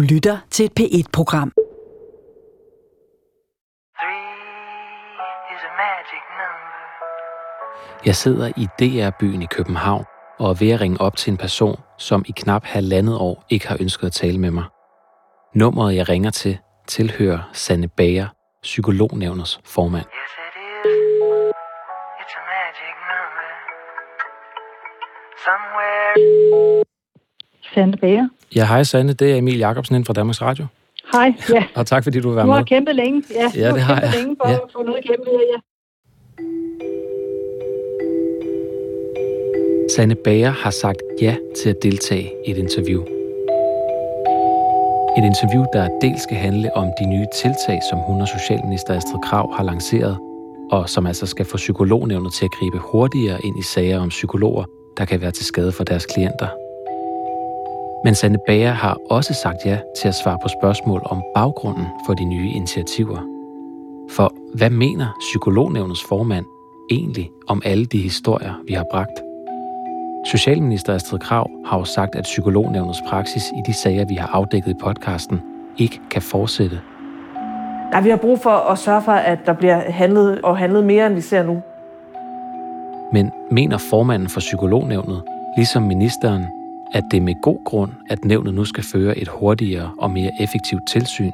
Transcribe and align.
Du 0.00 0.04
lytter 0.04 0.38
til 0.50 0.64
et 0.64 0.72
P1-program. 0.80 1.52
Jeg 8.06 8.16
sidder 8.16 8.52
i 8.56 8.66
DR-byen 8.78 9.42
i 9.42 9.46
København 9.46 10.04
og 10.38 10.50
er 10.50 10.54
ved 10.54 10.70
at 10.70 10.80
ringe 10.80 11.00
op 11.00 11.16
til 11.16 11.30
en 11.30 11.36
person, 11.36 11.80
som 11.98 12.24
i 12.28 12.32
knap 12.36 12.64
halvandet 12.64 13.18
år 13.18 13.44
ikke 13.50 13.68
har 13.68 13.76
ønsket 13.80 14.06
at 14.06 14.12
tale 14.12 14.38
med 14.38 14.50
mig. 14.50 14.64
Nummeret, 15.54 15.96
jeg 15.96 16.08
ringer 16.08 16.30
til, 16.30 16.58
tilhører 16.86 17.50
Sanne 17.52 17.88
Bager, 17.88 18.28
psykolognævnets 18.62 19.60
formand. 19.64 20.06
Sanne 27.74 27.96
Bager. 27.96 28.28
Ja, 28.56 28.64
hej 28.66 28.82
Sanne, 28.84 29.12
det 29.12 29.32
er 29.32 29.36
Emil 29.36 29.58
Jacobsen 29.58 29.94
inden 29.94 30.04
fra 30.06 30.12
Danmarks 30.12 30.42
Radio. 30.42 30.66
Hej, 31.12 31.32
ja. 31.54 31.64
Og 31.80 31.86
tak 31.86 32.04
fordi 32.04 32.20
du 32.20 32.28
vil 32.28 32.36
være 32.36 32.46
Du 32.46 32.50
har 32.50 32.58
med. 32.58 32.66
kæmpet 32.66 32.96
længe. 32.96 33.22
Ja, 33.34 33.50
Ja, 33.62 33.70
du 33.70 33.74
det 33.74 33.82
har 33.82 34.00
jeg. 34.00 34.12
længe 34.16 34.36
for 34.42 34.48
Ja. 34.48 34.54
at 34.54 34.60
få 34.72 34.82
noget 34.82 35.00
igennem 35.04 35.26
her, 35.26 35.40
ja. 35.52 35.58
Sanne 39.96 40.14
Bager 40.14 40.50
har 40.50 40.70
sagt 40.70 41.02
ja 41.22 41.36
til 41.56 41.70
at 41.70 41.76
deltage 41.82 42.32
i 42.46 42.50
et 42.50 42.56
interview. 42.56 43.02
Et 45.18 45.24
interview, 45.24 45.64
der 45.72 45.88
dels 46.02 46.22
skal 46.22 46.36
handle 46.36 46.76
om 46.76 46.88
de 47.00 47.06
nye 47.06 47.26
tiltag, 47.34 47.80
som 47.90 47.98
hun 47.98 48.20
og 48.20 48.28
Socialminister 48.28 48.94
Astrid 48.94 49.20
Krav 49.24 49.54
har 49.56 49.64
lanceret, 49.64 50.18
og 50.70 50.88
som 50.88 51.06
altså 51.06 51.26
skal 51.26 51.44
få 51.46 51.56
psykolognævnet 51.56 52.32
til 52.32 52.44
at 52.44 52.50
gribe 52.50 52.78
hurtigere 52.78 53.38
ind 53.44 53.58
i 53.58 53.62
sager 53.62 54.00
om 54.00 54.08
psykologer, 54.08 54.64
der 54.98 55.04
kan 55.04 55.20
være 55.20 55.30
til 55.30 55.44
skade 55.44 55.72
for 55.72 55.84
deres 55.84 56.06
klienter. 56.06 56.48
Men 58.04 58.14
Sanne 58.14 58.38
Bager 58.46 58.70
har 58.70 58.96
også 59.10 59.34
sagt 59.34 59.66
ja 59.66 59.78
til 60.00 60.08
at 60.08 60.14
svare 60.14 60.38
på 60.42 60.48
spørgsmål 60.48 61.02
om 61.04 61.22
baggrunden 61.34 61.86
for 62.06 62.14
de 62.14 62.24
nye 62.24 62.50
initiativer. 62.50 63.18
For 64.10 64.32
hvad 64.54 64.70
mener 64.70 65.06
psykolognævnets 65.20 66.04
formand 66.08 66.44
egentlig 66.90 67.30
om 67.48 67.62
alle 67.64 67.86
de 67.86 67.98
historier, 67.98 68.54
vi 68.66 68.72
har 68.72 68.84
bragt? 68.90 69.22
Socialminister 70.26 70.94
Astrid 70.94 71.18
Krav 71.18 71.50
har 71.66 71.78
jo 71.78 71.84
sagt, 71.84 72.14
at 72.14 72.24
psykolognævnets 72.24 73.02
praksis 73.08 73.42
i 73.42 73.60
de 73.66 73.72
sager, 73.72 74.04
vi 74.04 74.14
har 74.14 74.28
afdækket 74.32 74.70
i 74.70 74.74
podcasten, 74.82 75.40
ikke 75.78 76.00
kan 76.10 76.22
fortsætte. 76.22 76.80
Nej, 77.92 78.00
vi 78.00 78.10
har 78.10 78.16
brug 78.16 78.38
for 78.38 78.50
at 78.50 78.78
sørge 78.78 79.02
for, 79.02 79.12
at 79.12 79.38
der 79.46 79.52
bliver 79.52 79.90
handlet 79.90 80.40
og 80.40 80.58
handlet 80.58 80.84
mere, 80.84 81.06
end 81.06 81.14
vi 81.14 81.20
ser 81.20 81.42
nu. 81.42 81.62
Men 83.12 83.30
mener 83.50 83.78
formanden 83.78 84.28
for 84.28 84.40
psykolognævnet, 84.40 85.22
ligesom 85.56 85.82
ministeren, 85.82 86.44
at 86.92 87.04
det 87.10 87.16
er 87.16 87.20
med 87.20 87.34
god 87.42 87.64
grund, 87.64 87.90
at 88.08 88.24
nævnet 88.24 88.54
nu 88.54 88.64
skal 88.64 88.84
føre 88.84 89.18
et 89.18 89.28
hurtigere 89.28 89.90
og 89.98 90.10
mere 90.10 90.30
effektivt 90.40 90.86
tilsyn? 90.88 91.30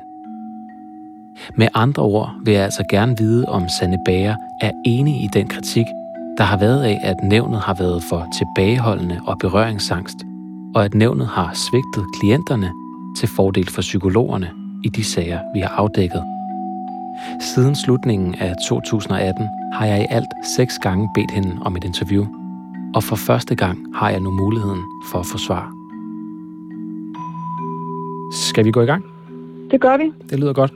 Med 1.55 1.69
andre 1.75 2.03
ord 2.03 2.35
vil 2.45 2.55
jeg 2.55 2.65
altså 2.65 2.85
gerne 2.91 3.19
vide, 3.19 3.45
om 3.49 3.69
Sanne 3.69 3.99
Bager 4.05 4.37
er 4.63 4.71
enig 4.87 5.15
i 5.25 5.29
den 5.33 5.49
kritik, 5.49 5.87
der 6.39 6.45
har 6.45 6.59
været 6.59 6.83
af, 6.83 7.01
at 7.03 7.17
nævnet 7.23 7.61
har 7.61 7.75
været 7.75 8.03
for 8.03 8.27
tilbageholdende 8.39 9.21
og 9.27 9.39
berøringsangst, 9.39 10.17
og 10.75 10.85
at 10.85 10.95
nævnet 10.95 11.27
har 11.27 11.55
svigtet 11.55 12.05
klienterne 12.21 12.71
til 13.19 13.29
fordel 13.29 13.71
for 13.71 13.81
psykologerne 13.81 14.51
i 14.85 14.89
de 14.89 15.05
sager, 15.05 15.41
vi 15.55 15.61
har 15.61 15.69
afdækket. 15.69 16.23
Siden 17.41 17.75
slutningen 17.75 18.35
af 18.35 18.55
2018 18.69 19.49
har 19.73 19.87
jeg 19.87 20.03
i 20.03 20.07
alt 20.11 20.33
seks 20.57 20.79
gange 20.79 21.09
bedt 21.15 21.31
hende 21.31 21.59
om 21.61 21.77
et 21.77 21.85
interview, 21.85 22.27
og 22.97 23.05
for 23.05 23.17
første 23.17 23.55
gang 23.55 23.79
har 23.95 24.11
jeg 24.11 24.21
nu 24.21 24.31
muligheden 24.31 24.83
for 25.11 25.19
at 25.19 25.27
få 25.27 25.39
svar. 25.39 25.73
Skal 28.33 28.65
vi 28.65 28.71
gå 28.71 28.83
i 28.83 28.87
gang? 28.87 29.05
Det 29.71 29.81
gør 29.81 29.97
vi. 29.97 30.13
Det 30.31 30.39
lyder 30.39 30.53
godt. 30.53 30.73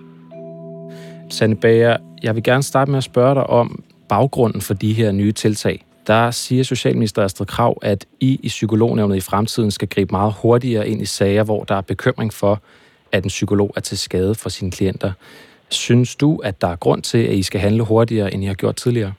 Sanne 1.30 1.56
Bager, 1.56 1.96
jeg 2.22 2.34
vil 2.34 2.42
gerne 2.42 2.62
starte 2.62 2.90
med 2.90 2.98
at 2.98 3.04
spørge 3.04 3.34
dig 3.34 3.46
om 3.46 3.82
baggrunden 4.08 4.60
for 4.60 4.74
de 4.74 4.92
her 4.92 5.12
nye 5.12 5.32
tiltag. 5.32 5.84
Der 6.06 6.30
siger 6.30 6.62
Socialminister 6.62 7.24
Astrid 7.24 7.46
Krav, 7.46 7.78
at 7.82 8.06
I 8.20 8.40
i 8.42 8.48
psykolognævnet 8.48 9.16
i 9.16 9.20
fremtiden 9.20 9.70
skal 9.70 9.88
gribe 9.88 10.12
meget 10.12 10.34
hurtigere 10.42 10.88
ind 10.88 11.02
i 11.02 11.06
sager, 11.06 11.44
hvor 11.44 11.64
der 11.64 11.74
er 11.74 11.80
bekymring 11.80 12.32
for, 12.32 12.60
at 13.12 13.24
en 13.24 13.28
psykolog 13.28 13.72
er 13.76 13.80
til 13.80 13.98
skade 13.98 14.34
for 14.34 14.48
sine 14.48 14.70
klienter. 14.70 15.12
Synes 15.68 16.16
du, 16.16 16.36
at 16.36 16.60
der 16.60 16.68
er 16.68 16.76
grund 16.76 17.02
til, 17.02 17.18
at 17.18 17.34
I 17.34 17.42
skal 17.42 17.60
handle 17.60 17.82
hurtigere, 17.82 18.34
end 18.34 18.42
I 18.42 18.46
har 18.46 18.54
gjort 18.54 18.76
tidligere? 18.76 19.12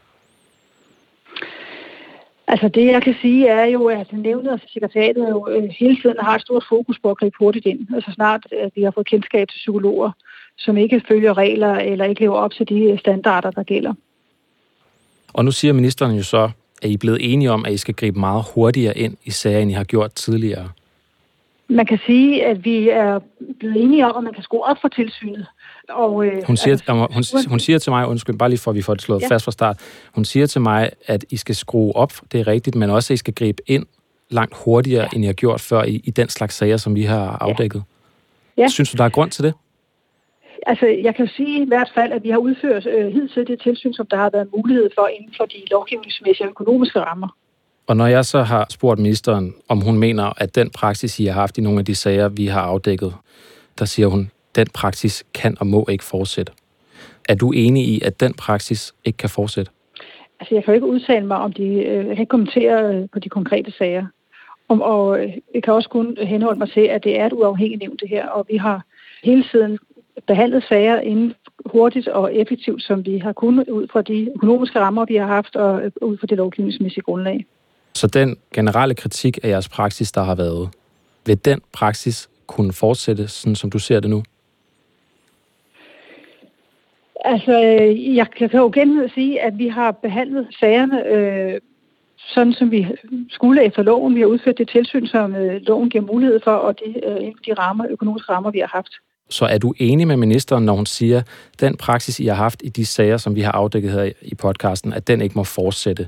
Altså 2.47 2.67
det, 2.67 2.85
jeg 2.85 3.03
kan 3.03 3.15
sige, 3.21 3.47
er 3.47 3.65
jo, 3.65 3.85
at 3.85 4.07
nævnet 4.13 4.51
og 4.51 4.59
sekretariatet 4.73 5.29
jo 5.29 5.47
øh, 5.49 5.63
hele 5.79 5.97
tiden 6.01 6.15
har 6.19 6.35
et 6.35 6.41
stort 6.41 6.65
fokus 6.69 6.99
på 6.99 7.11
at 7.11 7.17
gribe 7.17 7.35
hurtigt 7.39 7.65
ind. 7.65 7.87
Altså 7.95 8.11
snart, 8.11 8.47
at 8.51 8.71
vi 8.75 8.83
har 8.83 8.91
fået 8.91 9.07
kendskab 9.07 9.47
til 9.47 9.57
psykologer, 9.57 10.11
som 10.57 10.77
ikke 10.77 11.01
følger 11.07 11.37
regler 11.37 11.73
eller 11.73 12.05
ikke 12.05 12.21
lever 12.21 12.37
op 12.37 12.53
til 12.53 12.69
de 12.69 12.83
øh, 12.83 12.99
standarder, 12.99 13.51
der 13.51 13.63
gælder. 13.63 13.93
Og 15.33 15.45
nu 15.45 15.51
siger 15.51 15.73
ministeren 15.73 16.15
jo 16.15 16.23
så, 16.23 16.49
at 16.81 16.89
I 16.89 16.93
er 16.93 16.97
blevet 16.97 17.33
enige 17.33 17.51
om, 17.51 17.65
at 17.65 17.73
I 17.73 17.77
skal 17.77 17.93
gribe 17.93 18.19
meget 18.19 18.45
hurtigere 18.55 18.97
ind 18.97 19.17
i 19.25 19.31
sager, 19.31 19.59
end 19.59 19.71
I 19.71 19.73
har 19.73 19.83
gjort 19.83 20.13
tidligere. 20.13 20.69
Man 21.71 21.85
kan 21.85 21.99
sige, 22.05 22.45
at 22.45 22.65
vi 22.65 22.89
er 22.89 23.19
blevet 23.59 23.83
enige 23.83 24.05
om, 24.05 24.17
at 24.17 24.23
man 24.23 24.33
kan 24.33 24.43
skrue 24.43 24.63
op 24.63 24.77
for 24.81 24.87
tilsynet. 24.87 25.45
Og, 25.89 26.25
øh, 26.25 26.43
Hun 26.47 26.57
siger, 26.57 26.73
altså, 26.73 26.93
hun, 26.93 27.49
hun 27.49 27.59
siger 27.59 27.79
til 27.79 27.91
mig, 27.91 28.07
undskyld, 28.07 28.37
bare 28.37 28.49
lige 28.49 28.59
for 28.59 28.71
at 28.71 28.77
vi 28.77 28.81
får 28.81 28.93
det 28.93 29.03
slået 29.03 29.21
ja. 29.21 29.27
Ja. 29.29 29.35
fast 29.35 29.45
fra 29.45 29.51
start. 29.51 29.79
Hun 30.15 30.25
siger 30.25 30.45
til 30.45 30.61
mig, 30.61 30.89
at 31.07 31.25
I 31.29 31.37
skal 31.37 31.55
skrue 31.55 31.95
op, 31.95 32.13
det 32.31 32.39
er 32.39 32.47
rigtigt, 32.47 32.75
men 32.75 32.89
også 32.89 33.13
at 33.13 33.15
I 33.15 33.17
skal 33.17 33.33
gribe 33.33 33.63
ind 33.67 33.85
langt 34.29 34.55
hurtigere, 34.65 35.01
ja. 35.01 35.15
end 35.15 35.23
I 35.23 35.27
har 35.27 35.33
gjort 35.33 35.61
før 35.61 35.83
i, 35.83 36.01
i 36.03 36.11
den 36.11 36.29
slags 36.29 36.55
sager, 36.55 36.77
som 36.77 36.95
vi 36.95 37.03
har 37.03 37.37
afdækket. 37.41 37.83
Ja. 38.57 38.67
Synes 38.67 38.91
du, 38.91 38.97
der 38.97 39.03
er 39.03 39.09
grund 39.09 39.31
til 39.31 39.43
det? 39.43 39.53
Altså, 40.65 40.85
jeg 40.85 41.15
kan 41.15 41.25
jo 41.25 41.31
sige 41.35 41.61
i 41.61 41.67
hvert 41.67 41.91
fald, 41.95 42.11
at 42.11 42.23
vi 42.23 42.29
har 42.29 42.37
udført 42.37 42.85
øh, 42.85 43.13
hidtil 43.13 43.47
det 43.47 43.61
tilsyn, 43.61 43.93
som 43.93 44.07
der 44.11 44.17
har 44.17 44.29
været 44.29 44.47
mulighed 44.57 44.89
for 44.97 45.07
inden 45.07 45.33
for 45.37 45.45
de 45.45 45.57
lovgivningsmæssige 45.71 46.47
og 46.47 46.49
økonomiske 46.49 46.99
rammer. 46.99 47.27
Og 47.91 47.97
når 47.97 48.07
jeg 48.07 48.25
så 48.25 48.41
har 48.41 48.65
spurgt 48.69 48.99
ministeren, 48.99 49.53
om 49.67 49.81
hun 49.81 49.97
mener, 49.97 50.33
at 50.37 50.55
den 50.55 50.69
praksis, 50.69 51.19
I 51.19 51.25
har 51.25 51.33
haft 51.33 51.57
i 51.57 51.61
nogle 51.61 51.79
af 51.79 51.85
de 51.85 51.95
sager, 51.95 52.29
vi 52.29 52.45
har 52.45 52.61
afdækket, 52.61 53.13
der 53.79 53.85
siger 53.85 54.07
hun, 54.07 54.31
den 54.55 54.67
praksis 54.73 55.25
kan 55.33 55.57
og 55.59 55.67
må 55.67 55.85
ikke 55.89 56.03
fortsætte. 56.03 56.53
Er 57.29 57.35
du 57.35 57.51
enig 57.51 57.87
i, 57.87 58.01
at 58.01 58.19
den 58.19 58.33
praksis 58.33 58.93
ikke 59.05 59.17
kan 59.17 59.29
fortsætte? 59.29 59.71
Altså, 60.39 60.55
jeg 60.55 60.63
kan 60.63 60.71
jo 60.71 60.75
ikke 60.75 60.87
udtale 60.87 61.25
mig 61.25 61.37
om 61.37 61.53
de, 61.53 61.63
øh, 61.63 61.95
jeg 61.95 62.15
kan 62.15 62.19
ikke 62.19 62.25
kommentere 62.25 62.95
øh, 62.95 63.09
på 63.13 63.19
de 63.19 63.29
konkrete 63.29 63.71
sager. 63.77 64.05
Om, 64.69 64.81
og 64.81 65.23
øh, 65.23 65.33
jeg 65.53 65.63
kan 65.63 65.73
også 65.73 65.89
kun 65.89 66.17
henholde 66.21 66.59
mig 66.59 66.71
til, 66.71 66.81
at 66.81 67.03
det 67.03 67.19
er 67.19 67.25
et 67.25 67.33
uafhængigt 67.33 67.81
nævn 67.81 67.97
det 67.97 68.09
her, 68.09 68.27
og 68.27 68.45
vi 68.49 68.57
har 68.57 68.85
hele 69.23 69.45
tiden 69.51 69.79
behandlet 70.27 70.63
sager 70.69 70.99
inden 70.99 71.33
hurtigt 71.65 72.07
og 72.07 72.35
effektivt, 72.35 72.83
som 72.83 73.05
vi 73.05 73.17
har 73.17 73.33
kunnet 73.33 73.69
ud 73.69 73.87
fra 73.91 74.01
de 74.01 74.29
økonomiske 74.35 74.79
rammer, 74.79 75.05
vi 75.05 75.15
har 75.15 75.27
haft, 75.27 75.55
og 75.55 75.81
øh, 75.83 75.91
ud 76.01 76.17
fra 76.17 76.27
det 76.27 76.37
lovgivningsmæssige 76.37 77.03
grundlag. 77.03 77.45
Så 77.93 78.07
den 78.07 78.37
generelle 78.53 78.95
kritik 78.95 79.39
af 79.43 79.49
jeres 79.49 79.69
praksis, 79.69 80.11
der 80.11 80.23
har 80.23 80.35
været, 80.35 80.69
vil 81.25 81.45
den 81.45 81.61
praksis 81.73 82.29
kunne 82.47 82.73
fortsætte, 82.73 83.27
sådan 83.27 83.55
som 83.55 83.69
du 83.69 83.79
ser 83.79 83.99
det 83.99 84.09
nu? 84.09 84.23
Altså, 87.25 87.51
øh, 87.63 88.15
jeg 88.15 88.27
kan 88.37 88.49
jo 88.53 88.69
igen 88.69 89.09
sige, 89.13 89.41
at 89.41 89.57
vi 89.57 89.67
har 89.67 89.91
behandlet 89.91 90.47
sagerne 90.59 91.05
øh, 91.05 91.59
sådan, 92.17 92.53
som 92.53 92.71
vi 92.71 92.87
skulle 93.29 93.65
efter 93.65 93.83
loven. 93.83 94.15
Vi 94.15 94.19
har 94.19 94.27
udført 94.27 94.57
det 94.57 94.69
tilsyn, 94.69 95.07
som 95.07 95.35
øh, 95.35 95.61
loven 95.61 95.89
giver 95.89 96.03
mulighed 96.03 96.39
for, 96.43 96.51
og 96.51 96.79
de, 96.79 97.05
øh, 97.05 97.31
de 97.45 97.53
rammer, 97.53 97.85
økonomiske 97.89 98.31
rammer, 98.31 98.51
vi 98.51 98.59
har 98.59 98.71
haft. 98.73 98.93
Så 99.29 99.45
er 99.45 99.57
du 99.57 99.73
enig 99.77 100.07
med 100.07 100.17
ministeren, 100.17 100.65
når 100.65 100.73
hun 100.73 100.85
siger, 100.85 101.21
den 101.59 101.77
praksis, 101.77 102.19
I 102.19 102.25
har 102.25 102.35
haft 102.35 102.61
i 102.63 102.69
de 102.69 102.85
sager, 102.85 103.17
som 103.17 103.35
vi 103.35 103.41
har 103.41 103.51
afdækket 103.51 103.91
her 103.91 104.11
i 104.21 104.35
podcasten, 104.35 104.93
at 104.93 105.07
den 105.07 105.21
ikke 105.21 105.35
må 105.35 105.43
fortsætte? 105.43 106.07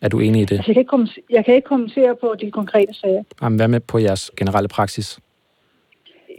Er 0.00 0.08
du 0.08 0.18
enig 0.18 0.42
i 0.42 0.44
det? 0.44 0.56
Altså, 0.56 0.68
jeg 0.68 0.74
kan 0.74 0.80
ikke, 0.80 0.88
kommentere, 0.88 1.24
jeg 1.30 1.44
kan 1.44 1.54
ikke 1.54 1.68
kommentere 1.68 2.16
på 2.20 2.34
de 2.40 2.50
konkrete 2.50 2.94
sager. 2.94 3.22
Jamen, 3.42 3.56
hvad 3.56 3.68
med 3.68 3.80
på 3.80 3.98
jeres 3.98 4.30
generelle 4.36 4.68
praksis? 4.68 5.18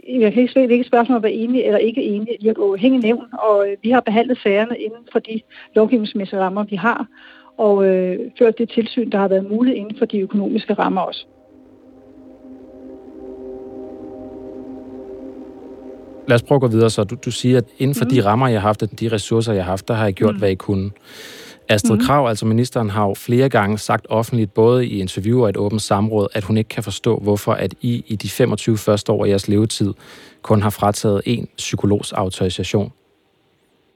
Jeg 0.08 0.32
kan 0.32 0.42
ikke 0.42 0.52
svare 0.52 0.66
hvilket 0.66 0.86
spørgsmål 0.86 1.16
at 1.16 1.22
være 1.22 1.32
enig 1.32 1.62
eller 1.62 1.78
ikke 1.78 2.02
enig. 2.02 2.36
Vi 2.40 2.46
er 2.46 2.50
et 2.50 2.58
uafhængigt 2.58 3.04
nævn, 3.04 3.24
og 3.32 3.68
øh, 3.68 3.76
vi 3.82 3.90
har 3.90 4.00
behandlet 4.00 4.38
sagerne 4.42 4.78
inden 4.78 5.04
for 5.12 5.18
de 5.18 5.40
lovgivningsmæssige 5.74 6.40
rammer, 6.40 6.64
vi 6.64 6.76
har, 6.76 7.06
og 7.56 7.86
øh, 7.86 8.18
ført 8.38 8.58
det 8.58 8.70
tilsyn, 8.70 9.10
der 9.10 9.18
har 9.18 9.28
været 9.28 9.50
muligt 9.50 9.76
inden 9.76 9.98
for 9.98 10.04
de 10.04 10.20
økonomiske 10.20 10.74
rammer 10.74 11.00
også. 11.00 11.26
Lad 16.28 16.34
os 16.34 16.42
prøve 16.42 16.56
at 16.56 16.60
gå 16.60 16.68
videre. 16.68 16.90
Så 16.90 17.04
du, 17.04 17.16
du 17.24 17.30
siger, 17.30 17.58
at 17.58 17.64
inden 17.78 17.94
for 17.94 18.04
mm. 18.04 18.10
de 18.10 18.24
rammer, 18.24 18.48
jeg 18.48 18.60
har 18.60 18.68
haft, 18.68 18.82
og 18.82 19.00
de 19.00 19.08
ressourcer, 19.08 19.52
jeg 19.52 19.64
har 19.64 19.70
haft, 19.70 19.88
der 19.88 19.94
har 19.94 20.04
jeg 20.04 20.14
gjort, 20.14 20.34
mm. 20.34 20.38
hvad 20.38 20.50
I 20.50 20.54
kunne. 20.54 20.90
Astrid 21.68 21.96
mm. 21.96 22.04
Krav, 22.04 22.28
altså 22.28 22.46
ministeren, 22.46 22.90
har 22.90 23.06
jo 23.06 23.14
flere 23.14 23.48
gange 23.48 23.78
sagt 23.78 24.06
offentligt, 24.08 24.54
både 24.54 24.86
i 24.86 25.00
interviewer 25.00 25.42
og 25.42 25.50
et 25.50 25.56
åbent 25.56 25.82
samråd, 25.82 26.28
at 26.32 26.44
hun 26.44 26.56
ikke 26.56 26.68
kan 26.68 26.82
forstå, 26.82 27.18
hvorfor 27.18 27.52
at 27.52 27.74
I 27.80 28.04
i 28.06 28.16
de 28.16 28.30
25 28.30 28.78
første 28.78 29.12
år 29.12 29.24
af 29.24 29.28
jeres 29.28 29.48
levetid 29.48 29.94
kun 30.42 30.62
har 30.62 30.70
frataget 30.70 31.22
én 31.26 31.46
psykologs 31.56 32.12
autorisation. 32.12 32.92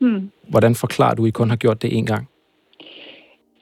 Mm. 0.00 0.30
Hvordan 0.48 0.74
forklarer 0.74 1.14
du, 1.14 1.22
at 1.24 1.28
I 1.28 1.30
kun 1.30 1.48
har 1.50 1.56
gjort 1.56 1.82
det 1.82 1.88
én 1.88 2.04
gang? 2.04 2.28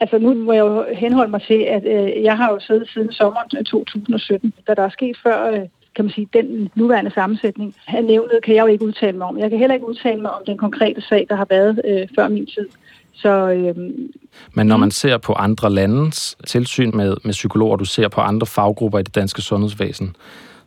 Altså 0.00 0.18
nu 0.18 0.34
må 0.34 0.52
jeg 0.52 0.60
jo 0.60 0.84
henholde 0.94 1.30
mig 1.30 1.42
til, 1.42 1.60
at 1.62 1.84
øh, 1.86 2.22
jeg 2.22 2.36
har 2.36 2.52
jo 2.52 2.60
siddet 2.60 2.88
siden 2.88 3.12
sommeren 3.12 3.64
2017. 3.64 4.52
Da 4.66 4.74
der 4.74 4.82
er 4.82 4.88
sket 4.88 5.16
før 5.22 5.50
øh, 5.50 5.60
kan 5.94 6.04
man 6.04 6.14
sige, 6.14 6.28
den 6.32 6.70
nuværende 6.74 7.10
sammensætning 7.10 7.74
af 7.88 8.04
nævnet 8.04 8.40
kan 8.44 8.54
jeg 8.54 8.62
jo 8.62 8.66
ikke 8.66 8.84
udtale 8.84 9.18
mig 9.18 9.26
om. 9.26 9.38
Jeg 9.38 9.50
kan 9.50 9.58
heller 9.58 9.74
ikke 9.74 9.88
udtale 9.88 10.20
mig 10.20 10.30
om 10.30 10.42
den 10.46 10.58
konkrete 10.58 11.00
sag, 11.00 11.26
der 11.28 11.36
har 11.36 11.46
været 11.50 11.80
øh, 11.84 12.08
før 12.16 12.28
min 12.28 12.46
tid. 12.46 12.68
Så, 13.22 13.50
øh, 13.50 13.76
Men 14.54 14.66
når 14.66 14.76
man 14.76 14.90
ser 14.90 15.18
på 15.18 15.32
andre 15.32 15.70
landes 15.70 16.36
tilsyn 16.46 16.90
med, 16.94 17.16
med 17.24 17.32
psykologer, 17.32 17.76
du 17.76 17.84
ser 17.84 18.08
på 18.08 18.20
andre 18.20 18.46
faggrupper 18.46 18.98
i 18.98 19.02
det 19.02 19.14
danske 19.14 19.42
sundhedsvæsen, 19.42 20.16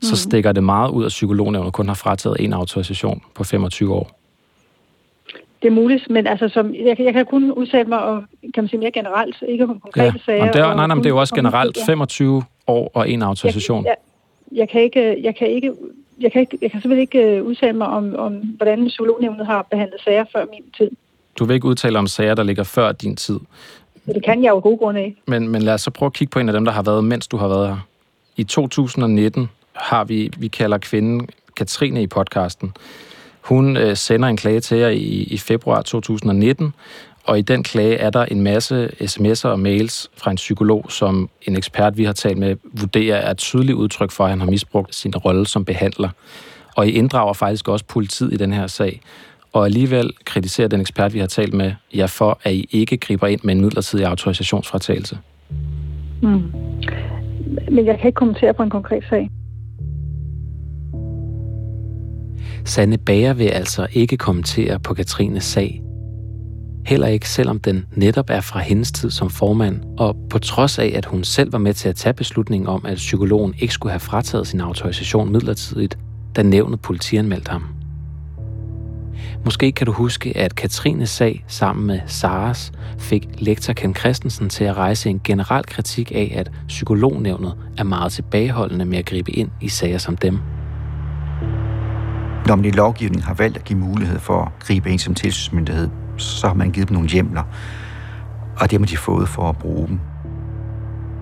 så 0.02 0.12
mm. 0.12 0.16
stikker 0.16 0.52
det 0.52 0.64
meget 0.64 0.92
ud, 0.92 1.06
at 1.06 1.10
psykolognævnet 1.10 1.74
kun 1.74 1.88
har 1.88 1.96
frataget 1.96 2.38
en 2.40 2.54
autorisation 2.54 3.22
på 3.36 3.44
25 3.44 3.94
år. 3.94 4.20
Det 5.62 5.68
er 5.68 5.74
muligt, 5.74 6.10
men 6.10 6.28
altså, 6.28 6.50
som, 6.50 6.76
jeg, 6.76 7.00
jeg 7.00 7.14
kan 7.14 7.26
kun 7.26 7.52
udtale 7.52 7.90
mig 7.90 8.00
om, 8.00 8.26
kan 8.54 8.64
man 8.64 8.68
sige 8.68 8.80
mere 8.80 8.92
generelt, 8.92 9.44
ikke 9.48 9.64
om 9.64 9.80
konkrete 9.80 10.14
ja. 10.16 10.24
sager. 10.26 10.52
det 10.52 10.62
er, 10.62 10.76
nej, 10.76 10.88
nej, 10.88 10.96
men 10.96 11.04
det 11.04 11.10
er 11.10 11.14
jo 11.14 11.20
også 11.20 11.36
generelt 11.36 11.78
25 11.86 12.44
år 12.68 12.92
og 12.94 13.10
en 13.10 13.22
autorisation. 13.22 13.86
Jeg, 13.86 13.96
jeg, 14.52 14.58
jeg 14.58 14.70
kan 14.70 14.82
ikke, 14.82 15.24
jeg 15.24 15.36
kan 15.36 15.48
ikke 15.50 15.74
jeg 16.20 16.32
kan, 16.32 16.42
ikke, 16.42 16.58
jeg 16.62 16.72
kan 16.72 16.82
simpelthen 16.82 17.02
ikke 17.02 17.38
øh, 17.38 17.44
udtale 17.44 17.78
mig 17.78 17.88
om, 17.88 18.16
om, 18.16 18.34
hvordan 18.34 18.88
psykolognævnet 18.88 19.46
har 19.46 19.68
behandlet 19.72 20.02
sager 20.02 20.26
før 20.32 20.46
min 20.52 20.64
tid. 20.78 20.92
Du 21.40 21.46
vil 21.46 21.54
ikke 21.54 21.68
udtale 21.68 22.00
om 22.00 22.08
sager, 22.08 22.36
der 22.36 22.44
ligger 22.44 22.64
før 22.64 22.92
din 22.92 23.16
tid? 23.16 23.40
Det 24.06 24.26
kan 24.26 24.44
jeg 24.44 24.50
jo 24.50 24.60
god 24.60 24.78
grund 24.78 24.98
af. 24.98 25.16
Men, 25.28 25.48
men 25.48 25.62
lad 25.62 25.74
os 25.74 25.82
så 25.82 25.92
prøve 25.92 26.08
at 26.08 26.14
kigge 26.14 26.32
på 26.32 26.40
en 26.40 26.50
af 26.50 26.54
dem, 26.54 26.66
der 26.66 26.72
har 26.72 26.82
været, 26.82 27.04
mens 27.04 27.28
du 27.28 27.38
har 27.38 27.48
været 27.48 27.68
her. 27.68 27.78
I 28.38 28.44
2019 28.44 29.50
har 29.74 30.04
vi, 30.04 30.32
vi 30.38 30.48
kalder 30.48 30.78
kvinden 30.78 31.30
Katrine 31.56 32.04
i 32.04 32.08
podcasten. 32.08 32.74
Hun 33.42 33.78
øh, 33.78 33.98
sender 33.98 34.28
en 34.30 34.38
klage 34.38 34.60
til 34.60 34.78
jer 34.78 34.90
i, 34.90 35.24
i 35.24 35.38
februar 35.38 35.82
2019, 35.82 36.74
og 37.24 37.40
i 37.40 37.42
den 37.42 37.64
klage 37.64 37.96
er 37.96 38.10
der 38.10 38.26
en 38.26 38.42
masse 38.42 38.90
sms'er 39.02 39.48
og 39.48 39.60
mails 39.60 40.10
fra 40.18 40.32
en 40.32 40.38
psykolog, 40.38 40.86
som 40.90 41.30
en 41.42 41.58
ekspert, 41.58 41.98
vi 41.98 42.04
har 42.04 42.14
talt 42.14 42.38
med, 42.38 42.56
vurderer 42.64 43.18
er 43.18 43.32
et 43.32 43.38
tydeligt 43.38 43.76
udtryk 43.76 44.12
for, 44.12 44.24
at 44.24 44.30
han 44.30 44.40
har 44.40 44.48
misbrugt 44.48 44.96
sin 44.96 45.16
rolle 45.16 45.48
som 45.48 45.66
behandler. 45.66 46.10
Og 46.76 46.88
I 46.88 46.92
inddrager 46.92 47.34
faktisk 47.34 47.68
også 47.68 47.86
politiet 47.86 48.34
i 48.34 48.38
den 48.38 48.54
her 48.54 48.68
sag. 48.68 49.02
Og 49.54 49.66
alligevel 49.66 50.12
kritiserer 50.26 50.68
den 50.68 50.82
ekspert, 50.82 51.14
vi 51.14 51.20
har 51.20 51.28
talt 51.28 51.54
med, 51.54 51.74
jer 51.96 52.08
for, 52.08 52.40
at 52.44 52.54
I 52.54 52.68
ikke 52.72 52.98
griber 52.98 53.28
ind 53.28 53.40
med 53.44 53.56
en 53.56 53.62
midlertidig 53.62 54.06
autorisationsfratagelse. 54.06 55.18
Mm. 56.22 56.42
Men 57.72 57.86
jeg 57.86 57.98
kan 58.00 58.08
ikke 58.08 58.16
kommentere 58.16 58.54
på 58.54 58.64
en 58.64 58.70
konkret 58.70 59.04
sag. 59.10 59.30
Sanne 62.66 62.98
Bager 62.98 63.34
vil 63.34 63.46
altså 63.46 63.88
ikke 63.94 64.18
kommentere 64.18 64.80
på 64.80 64.94
Katrines 64.94 65.44
sag. 65.44 65.82
Heller 66.86 67.08
ikke 67.08 67.30
selvom 67.30 67.60
den 67.60 67.86
netop 67.96 68.30
er 68.30 68.42
fra 68.42 68.60
hendes 68.60 68.92
tid 68.92 69.12
som 69.12 69.30
formand, 69.30 69.82
og 69.98 70.16
på 70.30 70.40
trods 70.40 70.80
af, 70.80 70.94
at 70.96 71.06
hun 71.06 71.24
selv 71.24 71.54
var 71.54 71.60
med 71.60 71.74
til 71.74 71.90
at 71.90 71.96
tage 71.96 72.14
beslutningen 72.14 72.68
om, 72.68 72.86
at 72.86 72.96
psykologen 72.96 73.54
ikke 73.60 73.74
skulle 73.74 73.92
have 73.92 74.00
frataget 74.00 74.48
sin 74.48 74.62
autorisation 74.62 75.32
midlertidigt, 75.32 75.98
da 76.36 76.44
nævnet 76.44 76.82
politianmeldte 76.82 77.52
ham. 77.52 77.73
Måske 79.46 79.72
kan 79.72 79.86
du 79.86 79.92
huske, 79.92 80.38
at 80.38 80.56
Katrines 80.56 81.10
sag 81.10 81.46
sammen 81.48 81.88
med 81.88 82.00
Saras 82.08 82.72
fik 82.98 83.28
lektor 83.38 83.74
Ken 83.74 83.96
Christensen 83.96 84.50
til 84.50 84.64
at 84.64 84.78
rejse 84.78 85.10
en 85.10 85.22
generel 85.24 85.66
kritik 85.66 86.12
af, 86.16 86.34
at 86.36 86.52
psykolognævnet 86.68 87.58
er 87.78 87.84
meget 87.84 88.12
tilbageholdende 88.12 88.86
med 88.86 88.98
at 88.98 89.06
gribe 89.06 89.32
ind 89.32 89.50
i 89.62 89.70
sager 89.70 89.98
som 89.98 90.18
dem. 90.18 90.40
Når 92.48 92.56
man 92.56 92.66
i 92.66 92.72
lovgivningen 92.72 93.24
har 93.24 93.34
valgt 93.34 93.58
at 93.58 93.64
give 93.64 93.80
mulighed 93.80 94.20
for 94.20 94.42
at 94.42 94.52
gribe 94.60 94.90
ind 94.90 95.00
som 95.00 95.16
tilsynsmyndighed, 95.16 95.90
så 96.18 96.48
har 96.48 96.54
man 96.54 96.72
givet 96.72 96.90
dem 96.90 96.96
nogle 96.96 97.10
hjemler, 97.10 97.44
og 98.58 98.72
det 98.72 98.80
har 98.80 98.86
de 98.86 98.98
fået 98.98 99.30
for 99.30 99.50
at 99.50 99.58
bruge 99.58 99.88
dem. 99.88 100.00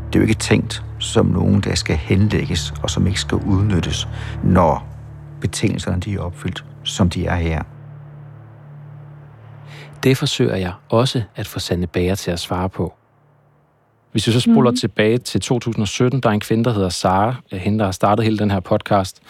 Det 0.08 0.16
er 0.16 0.20
jo 0.20 0.28
ikke 0.28 0.40
tænkt 0.40 0.86
som 1.00 1.26
nogen, 1.26 1.62
der 1.62 1.76
skal 1.76 1.96
henlægges 1.96 2.74
og 2.84 2.90
som 2.90 3.08
ikke 3.08 3.20
skal 3.20 3.38
udnyttes, 3.38 4.08
når 4.44 4.88
betingelserne 5.42 6.00
de 6.00 6.14
er 6.14 6.20
opfyldt, 6.20 6.66
som 6.84 7.10
de 7.10 7.26
er 7.26 7.36
her. 7.36 7.64
Det 10.04 10.18
forsøger 10.18 10.56
jeg 10.56 10.74
også 10.90 11.22
at 11.36 11.48
få 11.48 11.60
Sande 11.60 11.88
Bager 11.88 12.16
til 12.16 12.32
at 12.32 12.40
svare 12.40 12.70
på. 12.70 12.94
Hvis 14.12 14.28
vi 14.28 14.32
så 14.32 14.40
spoler 14.40 14.72
mm. 14.72 14.78
tilbage 14.78 15.18
til 15.18 15.42
2017, 15.42 16.20
der 16.20 16.30
er 16.30 16.34
en 16.34 16.40
kvinde, 16.40 16.64
der 16.64 16.74
hedder 16.74 16.90
Sara, 16.90 17.36
hende 17.52 17.80
der 17.80 17.86
har 17.86 17.92
startet 17.92 18.26
hele 18.26 18.38
den 18.38 18.52
her 18.52 18.60
podcast, 18.60 19.22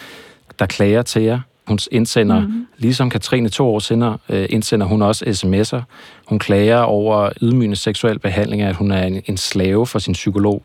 der 0.59 0.65
klager 0.65 1.01
til 1.01 1.21
jer. 1.21 1.39
Hun 1.67 1.79
indsender, 1.91 2.39
mm. 2.39 2.67
ligesom 2.77 3.09
Katrine 3.09 3.49
to 3.49 3.67
år 3.67 3.79
senere, 3.79 4.17
øh, 4.29 4.45
indsender 4.49 4.85
hun 4.85 5.01
også 5.01 5.25
sms'er. 5.25 5.81
Hun 6.27 6.39
klager 6.39 6.77
over 6.77 7.29
ydmygende 7.41 7.75
seksuel 7.75 8.19
behandling, 8.19 8.61
at 8.61 8.75
hun 8.75 8.91
er 8.91 9.03
en, 9.03 9.21
en 9.25 9.37
slave 9.37 9.87
for 9.87 9.99
sin 9.99 10.13
psykolog. 10.13 10.63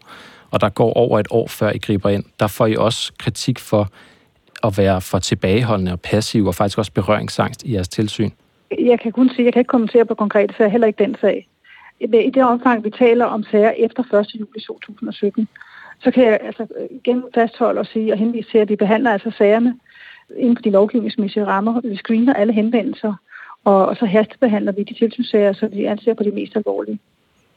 Og 0.51 0.61
der 0.61 0.69
går 0.69 0.93
over 0.93 1.21
et 1.21 1.27
år, 1.31 1.49
før 1.49 1.71
I 1.71 1.79
griber 1.79 2.11
ind. 2.11 2.25
Der 2.41 2.47
får 2.47 2.67
I 2.67 2.77
også 2.77 3.13
kritik 3.19 3.59
for 3.59 3.89
at 4.63 4.79
være 4.79 5.01
for 5.01 5.19
tilbageholdende 5.19 5.93
og 5.93 6.01
passiv, 6.01 6.47
og 6.47 6.55
faktisk 6.55 6.79
også 6.79 6.93
berøringsangst 6.93 7.63
i 7.63 7.75
jeres 7.75 7.89
tilsyn. 7.89 8.31
Jeg 8.71 9.01
kan 9.01 9.13
kun 9.13 9.29
sige, 9.29 9.45
jeg 9.45 9.53
kan 9.53 9.61
ikke 9.61 9.69
kommentere 9.69 10.05
på 10.05 10.15
konkrete 10.15 10.55
sager, 10.55 10.71
heller 10.71 10.87
ikke 10.87 11.05
den 11.05 11.17
sag. 11.21 11.49
I 12.01 12.07
det 12.07 12.45
omfang, 12.45 12.85
vi 12.85 12.91
taler 12.91 13.25
om 13.25 13.43
sager 13.43 13.71
efter 13.71 14.15
1. 14.15 14.35
juli 14.35 14.61
2017, 14.61 15.49
så 16.01 16.11
kan 16.11 16.25
jeg 16.25 16.39
altså 16.43 16.67
igen 16.91 17.25
fastholde 17.35 17.81
og 17.81 17.87
sige 17.87 18.13
og 18.13 18.19
henvise 18.19 18.51
til, 18.51 18.59
at 18.59 18.69
vi 18.69 18.77
behandler 18.77 19.11
altså 19.11 19.31
sagerne 19.31 19.75
inden 20.37 20.57
for 20.57 20.63
de 20.63 20.71
lovgivningsmæssige 20.71 21.47
rammer. 21.47 21.81
Vi 21.81 21.97
screener 21.97 22.35
alle 22.35 22.53
henvendelser, 22.53 23.15
og, 23.65 23.87
og 23.87 23.97
så 23.97 24.07
hastebehandler 24.07 24.73
vi 24.73 24.83
de 24.83 24.95
tilsynssager, 24.95 25.53
så 25.53 25.67
vi 25.67 25.85
anser 25.85 26.15
på 26.15 26.23
de 26.23 26.31
mest 26.31 26.57
alvorlige. 26.57 26.99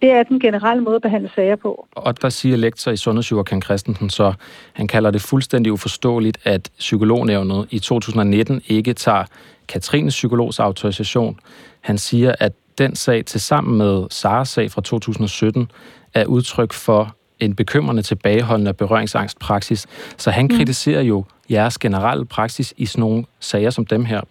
Det 0.01 0.11
er 0.11 0.23
den 0.23 0.39
generelle 0.39 0.83
måde 0.83 0.95
at 0.95 1.01
behandle 1.01 1.29
sager 1.35 1.55
på. 1.55 1.87
Og 1.91 2.21
der 2.21 2.29
siger 2.29 2.57
lektor 2.57 2.91
i 2.91 2.97
sundhedsjur 2.97 3.43
Ken 3.43 3.61
Christensen 3.61 4.09
så, 4.09 4.33
han 4.73 4.87
kalder 4.87 5.11
det 5.11 5.21
fuldstændig 5.21 5.73
uforståeligt, 5.73 6.37
at 6.43 6.69
psykolognævnet 6.79 7.67
i 7.69 7.79
2019 7.79 8.61
ikke 8.67 8.93
tager 8.93 9.23
Katrines 9.67 10.13
psykologs 10.13 10.59
autorisation. 10.59 11.39
Han 11.81 11.97
siger, 11.97 12.35
at 12.39 12.53
den 12.77 12.95
sag 12.95 13.25
til 13.25 13.41
sammen 13.41 13.77
med 13.77 14.07
Saras 14.09 14.49
sag 14.49 14.71
fra 14.71 14.81
2017 14.81 15.71
er 16.13 16.25
udtryk 16.25 16.73
for 16.73 17.15
en 17.39 17.55
bekymrende 17.55 18.01
tilbageholdende 18.01 18.73
berøringsangstpraksis. 18.73 19.87
Så 20.17 20.31
han 20.31 20.47
mm. 20.51 20.57
kritiserer 20.57 21.01
jo 21.01 21.23
jeres 21.49 21.77
generelle 21.77 22.25
praksis 22.25 22.73
i 22.77 22.85
sådan 22.85 22.99
nogle 22.99 23.25
sager 23.39 23.69
som 23.69 23.85
dem 23.85 24.05
her. 24.05 24.21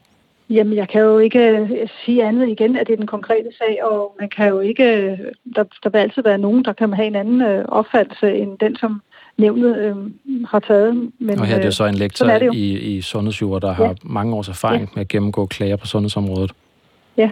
Jamen, 0.50 0.76
jeg 0.76 0.88
kan 0.88 1.00
jo 1.00 1.18
ikke 1.18 1.48
øh, 1.48 1.88
sige 2.04 2.24
andet 2.24 2.48
igen, 2.48 2.76
at 2.76 2.86
det 2.86 2.92
er 2.92 2.96
den 2.96 3.06
konkrete 3.06 3.48
sag, 3.58 3.84
og 3.84 4.16
man 4.20 4.28
kan 4.28 4.48
jo 4.48 4.60
ikke, 4.60 4.84
øh, 4.84 5.18
der, 5.56 5.64
der 5.82 5.90
vil 5.90 5.98
altid 5.98 6.22
være 6.22 6.38
nogen, 6.38 6.64
der 6.64 6.72
kan 6.72 6.92
have 6.92 7.06
en 7.06 7.16
anden 7.16 7.42
øh, 7.42 7.64
opfattelse 7.68 8.34
end 8.34 8.58
den, 8.58 8.76
som 8.76 9.02
nævnet 9.38 9.78
øh, 9.78 9.96
har 10.46 10.58
taget. 10.58 11.10
Men, 11.18 11.38
og 11.38 11.46
her 11.46 11.54
er 11.54 11.58
det 11.58 11.66
jo 11.66 11.72
så 11.72 11.84
en 11.84 11.94
lektor 11.94 12.52
i, 12.52 12.96
i 12.96 13.00
sundhedsjord, 13.00 13.62
der 13.62 13.68
ja. 13.68 13.74
har 13.74 13.94
mange 14.02 14.34
års 14.34 14.48
erfaring 14.48 14.82
ja. 14.82 14.88
med 14.94 15.00
at 15.00 15.08
gennemgå 15.08 15.46
klager 15.46 15.76
på 15.76 15.86
sundhedsområdet. 15.86 16.52
Ja. 17.16 17.30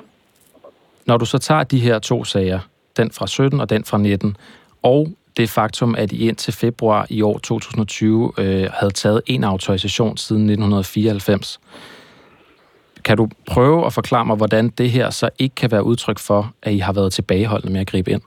Når 1.06 1.16
du 1.16 1.24
så 1.24 1.38
tager 1.38 1.64
de 1.64 1.80
her 1.80 1.98
to 1.98 2.24
sager, 2.24 2.60
den 2.96 3.10
fra 3.10 3.26
17 3.26 3.60
og 3.60 3.70
den 3.70 3.84
fra 3.84 3.98
19, 3.98 4.36
og 4.82 5.08
det 5.36 5.50
faktum, 5.50 5.94
at 5.94 6.12
I 6.12 6.28
indtil 6.28 6.52
februar 6.52 7.06
i 7.10 7.22
år 7.22 7.38
2020 7.38 8.32
øh, 8.38 8.68
havde 8.72 8.92
taget 8.92 9.22
en 9.26 9.44
autorisation 9.44 10.16
siden 10.16 10.42
1994. 10.42 11.60
Kan 13.06 13.16
du 13.16 13.28
prøve 13.46 13.86
at 13.86 13.92
forklare 13.92 14.26
mig, 14.26 14.36
hvordan 14.36 14.68
det 14.68 14.90
her 14.90 15.10
så 15.10 15.30
ikke 15.38 15.54
kan 15.54 15.70
være 15.70 15.84
udtryk 15.84 16.18
for, 16.18 16.54
at 16.62 16.72
I 16.72 16.78
har 16.78 16.92
været 16.92 17.12
tilbageholdende 17.12 17.72
med 17.72 17.80
at 17.80 17.86
gribe 17.86 18.10
ind? 18.10 18.22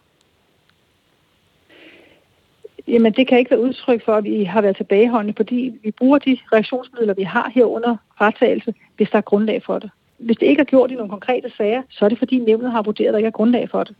Jamen, 2.87 3.13
det 3.13 3.27
kan 3.27 3.37
ikke 3.39 3.51
være 3.51 3.61
udtryk 3.61 4.05
for, 4.05 4.15
at 4.15 4.23
vi 4.23 4.43
har 4.43 4.61
været 4.61 4.75
tilbageholdende, 4.75 5.33
fordi 5.37 5.71
vi 5.83 5.91
bruger 5.91 6.17
de 6.17 6.37
reaktionsmidler, 6.53 7.13
vi 7.13 7.23
har 7.23 7.51
herunder 7.55 7.95
fratagelse, 8.17 8.73
hvis 8.97 9.09
der 9.09 9.17
er 9.17 9.21
grundlag 9.21 9.63
for 9.65 9.79
det. 9.79 9.89
Hvis 10.17 10.37
det 10.37 10.45
ikke 10.45 10.59
er 10.59 10.65
gjort 10.65 10.91
i 10.91 10.93
nogle 10.93 11.09
konkrete 11.09 11.51
sager, 11.57 11.81
så 11.89 12.05
er 12.05 12.09
det 12.09 12.17
fordi 12.17 12.39
nævnet 12.39 12.71
har 12.71 12.81
vurderet, 12.81 13.07
at 13.07 13.13
der 13.13 13.17
ikke 13.17 13.27
er 13.27 13.31
grundlag 13.31 13.69
for 13.69 13.83
det 13.83 13.95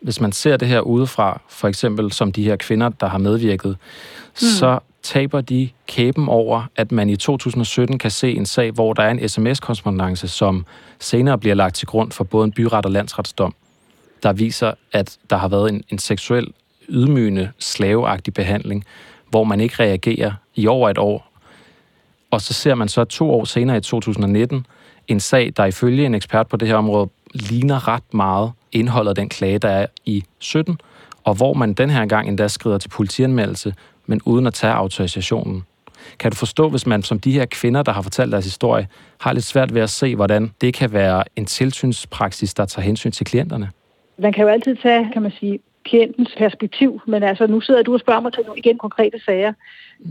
hvis 0.00 0.20
man 0.20 0.32
ser 0.32 0.56
det 0.56 0.68
her 0.68 0.80
udefra, 0.80 1.40
for 1.48 1.68
eksempel 1.68 2.12
som 2.12 2.32
de 2.32 2.44
her 2.44 2.56
kvinder, 2.56 2.88
der 2.88 3.06
har 3.06 3.18
medvirket, 3.18 3.70
mm. 3.70 4.36
så 4.36 4.78
taber 5.02 5.40
de 5.40 5.68
kæben 5.86 6.28
over, 6.28 6.62
at 6.76 6.92
man 6.92 7.10
i 7.10 7.16
2017 7.16 7.98
kan 7.98 8.10
se 8.10 8.32
en 8.32 8.46
sag, 8.46 8.70
hvor 8.70 8.92
der 8.92 9.02
er 9.02 9.10
en 9.10 9.28
sms-korrespondence, 9.28 10.28
som 10.28 10.66
senere 11.00 11.38
bliver 11.38 11.54
lagt 11.54 11.76
til 11.76 11.86
grund 11.86 12.12
for 12.12 12.24
både 12.24 12.44
en 12.44 12.52
byret 12.52 12.84
og 12.84 12.90
landsretsdom, 12.90 13.54
der 14.22 14.32
viser, 14.32 14.72
at 14.92 15.18
der 15.30 15.36
har 15.36 15.48
været 15.48 15.72
en, 15.72 15.82
en 15.90 15.98
seksuel 15.98 16.52
ydmygende, 16.88 17.50
slaveagtig 17.58 18.34
behandling, 18.34 18.84
hvor 19.30 19.44
man 19.44 19.60
ikke 19.60 19.82
reagerer 19.82 20.32
i 20.54 20.66
over 20.66 20.90
et 20.90 20.98
år. 20.98 21.32
Og 22.30 22.40
så 22.40 22.52
ser 22.52 22.74
man 22.74 22.88
så 22.88 23.04
to 23.04 23.30
år 23.30 23.44
senere 23.44 23.76
i 23.76 23.80
2019 23.80 24.66
en 25.08 25.20
sag, 25.20 25.52
der 25.56 25.64
ifølge 25.64 26.06
en 26.06 26.14
ekspert 26.14 26.46
på 26.46 26.56
det 26.56 26.68
her 26.68 26.74
område 26.74 27.08
ligner 27.34 27.88
ret 27.88 28.14
meget 28.14 28.52
indholdet 28.72 29.08
af 29.08 29.14
den 29.14 29.28
klage, 29.28 29.58
der 29.58 29.68
er 29.68 29.86
i 30.04 30.24
17, 30.38 30.78
og 31.24 31.34
hvor 31.34 31.54
man 31.54 31.72
den 31.72 31.90
her 31.90 32.06
gang 32.06 32.28
endda 32.28 32.48
skrider 32.48 32.78
til 32.78 32.88
politianmeldelse, 32.88 33.74
men 34.06 34.20
uden 34.24 34.46
at 34.46 34.54
tage 34.54 34.72
autorisationen. 34.72 35.64
Kan 36.18 36.30
du 36.30 36.36
forstå, 36.36 36.68
hvis 36.68 36.86
man 36.86 37.02
som 37.02 37.20
de 37.20 37.32
her 37.32 37.46
kvinder, 37.46 37.82
der 37.82 37.92
har 37.92 38.02
fortalt 38.02 38.32
deres 38.32 38.44
historie, 38.44 38.88
har 39.20 39.32
lidt 39.32 39.44
svært 39.44 39.74
ved 39.74 39.82
at 39.82 39.90
se, 39.90 40.16
hvordan 40.16 40.50
det 40.60 40.74
kan 40.74 40.92
være 40.92 41.24
en 41.36 41.46
tilsynspraksis, 41.46 42.54
der 42.54 42.64
tager 42.64 42.84
hensyn 42.84 43.10
til 43.10 43.26
klienterne? 43.26 43.70
Man 44.18 44.32
kan 44.32 44.42
jo 44.42 44.48
altid 44.48 44.76
tage, 44.82 45.10
kan 45.12 45.22
man 45.22 45.32
sige, 45.40 45.58
klientens 45.86 46.34
perspektiv. 46.38 47.00
Men 47.06 47.22
altså, 47.22 47.46
nu 47.46 47.60
sidder 47.60 47.82
du 47.82 47.94
og 47.94 48.00
spørger 48.00 48.20
mig 48.20 48.32
til 48.32 48.42
nogle 48.46 48.58
igen 48.58 48.78
konkrete 48.78 49.18
sager. 49.24 49.52